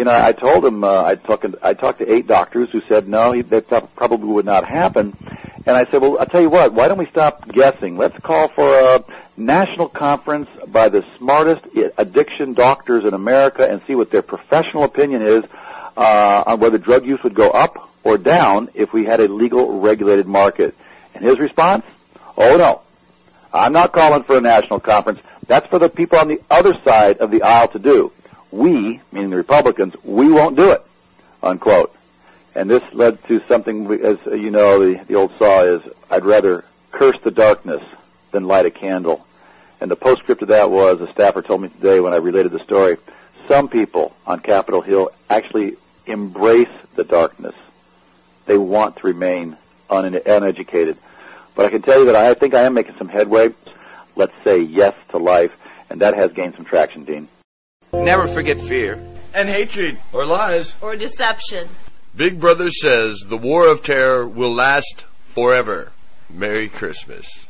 you 0.00 0.04
know, 0.04 0.18
I 0.18 0.32
told 0.32 0.64
him 0.64 0.82
uh, 0.82 1.02
I 1.02 1.14
talked 1.16 1.44
I 1.62 1.74
talked 1.74 1.98
to 1.98 2.10
eight 2.10 2.26
doctors 2.26 2.70
who 2.70 2.80
said 2.88 3.06
no, 3.06 3.32
he, 3.32 3.42
that 3.42 3.68
probably 3.96 4.28
would 4.28 4.46
not 4.46 4.66
happen. 4.66 5.14
And 5.66 5.76
I 5.76 5.84
said, 5.90 6.00
well, 6.00 6.18
I'll 6.18 6.26
tell 6.26 6.40
you 6.40 6.48
what, 6.48 6.72
why 6.72 6.88
don't 6.88 6.98
we 6.98 7.06
stop 7.06 7.46
guessing? 7.48 7.96
Let's 7.96 8.18
call 8.20 8.48
for 8.48 8.74
a 8.74 9.04
national 9.36 9.88
conference 9.88 10.48
by 10.68 10.88
the 10.88 11.04
smartest 11.18 11.66
addiction 11.98 12.54
doctors 12.54 13.04
in 13.04 13.14
America 13.14 13.68
and 13.68 13.82
see 13.86 13.94
what 13.94 14.10
their 14.10 14.22
professional 14.22 14.84
opinion 14.84 15.22
is 15.22 15.44
uh, 15.96 16.44
on 16.46 16.60
whether 16.60 16.78
drug 16.78 17.04
use 17.04 17.22
would 17.22 17.34
go 17.34 17.50
up 17.50 17.90
or 18.04 18.16
down 18.16 18.70
if 18.74 18.92
we 18.92 19.04
had 19.04 19.20
a 19.20 19.28
legal 19.28 19.80
regulated 19.80 20.26
market. 20.26 20.74
And 21.14 21.24
his 21.24 21.38
response, 21.38 21.84
oh 22.38 22.56
no, 22.56 22.80
I'm 23.52 23.72
not 23.72 23.92
calling 23.92 24.22
for 24.22 24.38
a 24.38 24.40
national 24.40 24.80
conference. 24.80 25.20
That's 25.46 25.66
for 25.66 25.78
the 25.78 25.88
people 25.88 26.18
on 26.18 26.28
the 26.28 26.40
other 26.50 26.72
side 26.84 27.18
of 27.18 27.30
the 27.30 27.42
aisle 27.42 27.68
to 27.68 27.78
do 27.78 28.12
we, 28.50 29.00
meaning 29.12 29.30
the 29.30 29.36
Republicans, 29.36 29.94
we 30.02 30.28
won't 30.28 30.56
do 30.56 30.72
it, 30.72 30.84
unquote. 31.42 31.94
And 32.60 32.68
this 32.68 32.82
led 32.92 33.24
to 33.24 33.40
something, 33.48 33.90
as 34.04 34.18
you 34.26 34.50
know, 34.50 34.78
the, 34.78 35.02
the 35.06 35.14
old 35.14 35.32
saw 35.38 35.64
is, 35.64 35.80
I'd 36.10 36.26
rather 36.26 36.66
curse 36.90 37.16
the 37.24 37.30
darkness 37.30 37.80
than 38.32 38.44
light 38.44 38.66
a 38.66 38.70
candle. 38.70 39.26
And 39.80 39.90
the 39.90 39.96
postscript 39.96 40.42
of 40.42 40.48
that 40.48 40.70
was, 40.70 41.00
a 41.00 41.10
staffer 41.10 41.40
told 41.40 41.62
me 41.62 41.70
today 41.70 42.00
when 42.00 42.12
I 42.12 42.16
related 42.16 42.52
the 42.52 42.62
story, 42.62 42.98
some 43.48 43.68
people 43.68 44.14
on 44.26 44.40
Capitol 44.40 44.82
Hill 44.82 45.08
actually 45.30 45.78
embrace 46.04 46.68
the 46.96 47.04
darkness. 47.04 47.54
They 48.44 48.58
want 48.58 48.96
to 48.96 49.06
remain 49.06 49.56
un- 49.88 50.20
uneducated. 50.26 50.98
But 51.54 51.64
I 51.64 51.70
can 51.70 51.80
tell 51.80 52.00
you 52.00 52.04
that 52.12 52.16
I 52.16 52.34
think 52.34 52.52
I 52.52 52.64
am 52.64 52.74
making 52.74 52.96
some 52.98 53.08
headway. 53.08 53.54
Let's 54.16 54.34
say 54.44 54.60
yes 54.60 54.94
to 55.12 55.16
life, 55.16 55.52
and 55.88 56.02
that 56.02 56.14
has 56.14 56.34
gained 56.34 56.56
some 56.56 56.66
traction, 56.66 57.04
Dean. 57.04 57.26
Never 57.94 58.26
forget 58.26 58.60
fear. 58.60 59.02
And 59.32 59.48
hatred. 59.48 59.98
Or 60.12 60.26
lies. 60.26 60.74
Or 60.82 60.94
deception. 60.94 61.66
Big 62.16 62.40
Brother 62.40 62.70
says 62.70 63.24
the 63.28 63.38
war 63.38 63.68
of 63.68 63.84
terror 63.84 64.26
will 64.26 64.52
last 64.52 65.06
forever. 65.22 65.92
Merry 66.28 66.68
Christmas. 66.68 67.46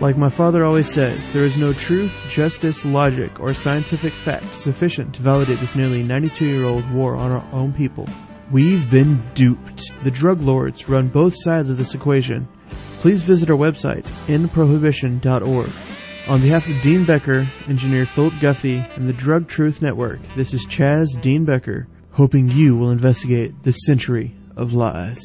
Like 0.00 0.18
my 0.18 0.28
father 0.28 0.64
always 0.64 0.88
says, 0.88 1.30
there 1.30 1.44
is 1.44 1.56
no 1.56 1.72
truth, 1.72 2.12
justice, 2.28 2.84
logic, 2.84 3.38
or 3.38 3.54
scientific 3.54 4.12
fact 4.12 4.52
sufficient 4.56 5.14
to 5.14 5.22
validate 5.22 5.60
this 5.60 5.76
nearly 5.76 6.02
92 6.02 6.44
year 6.44 6.64
old 6.64 6.90
war 6.90 7.14
on 7.14 7.30
our 7.30 7.48
own 7.52 7.72
people. 7.72 8.08
We've 8.50 8.90
been 8.90 9.22
duped. 9.34 9.92
The 10.02 10.10
drug 10.10 10.40
lords 10.40 10.88
run 10.88 11.06
both 11.08 11.34
sides 11.36 11.70
of 11.70 11.78
this 11.78 11.94
equation. 11.94 12.48
Please 12.98 13.22
visit 13.22 13.48
our 13.48 13.56
website, 13.56 14.06
endprohibition.org. 14.26 15.70
On 16.28 16.40
behalf 16.40 16.68
of 16.68 16.82
Dean 16.82 17.04
Becker, 17.04 17.48
engineer 17.68 18.06
Philip 18.06 18.34
Guffey, 18.40 18.84
and 18.96 19.08
the 19.08 19.12
Drug 19.12 19.46
Truth 19.46 19.82
Network, 19.82 20.18
this 20.36 20.52
is 20.52 20.66
Chaz 20.66 21.06
Dean 21.20 21.44
Becker, 21.44 21.86
hoping 22.12 22.50
you 22.50 22.76
will 22.76 22.90
investigate 22.90 23.62
this 23.62 23.84
century 23.84 24.34
of 24.56 24.72
lies. 24.74 25.20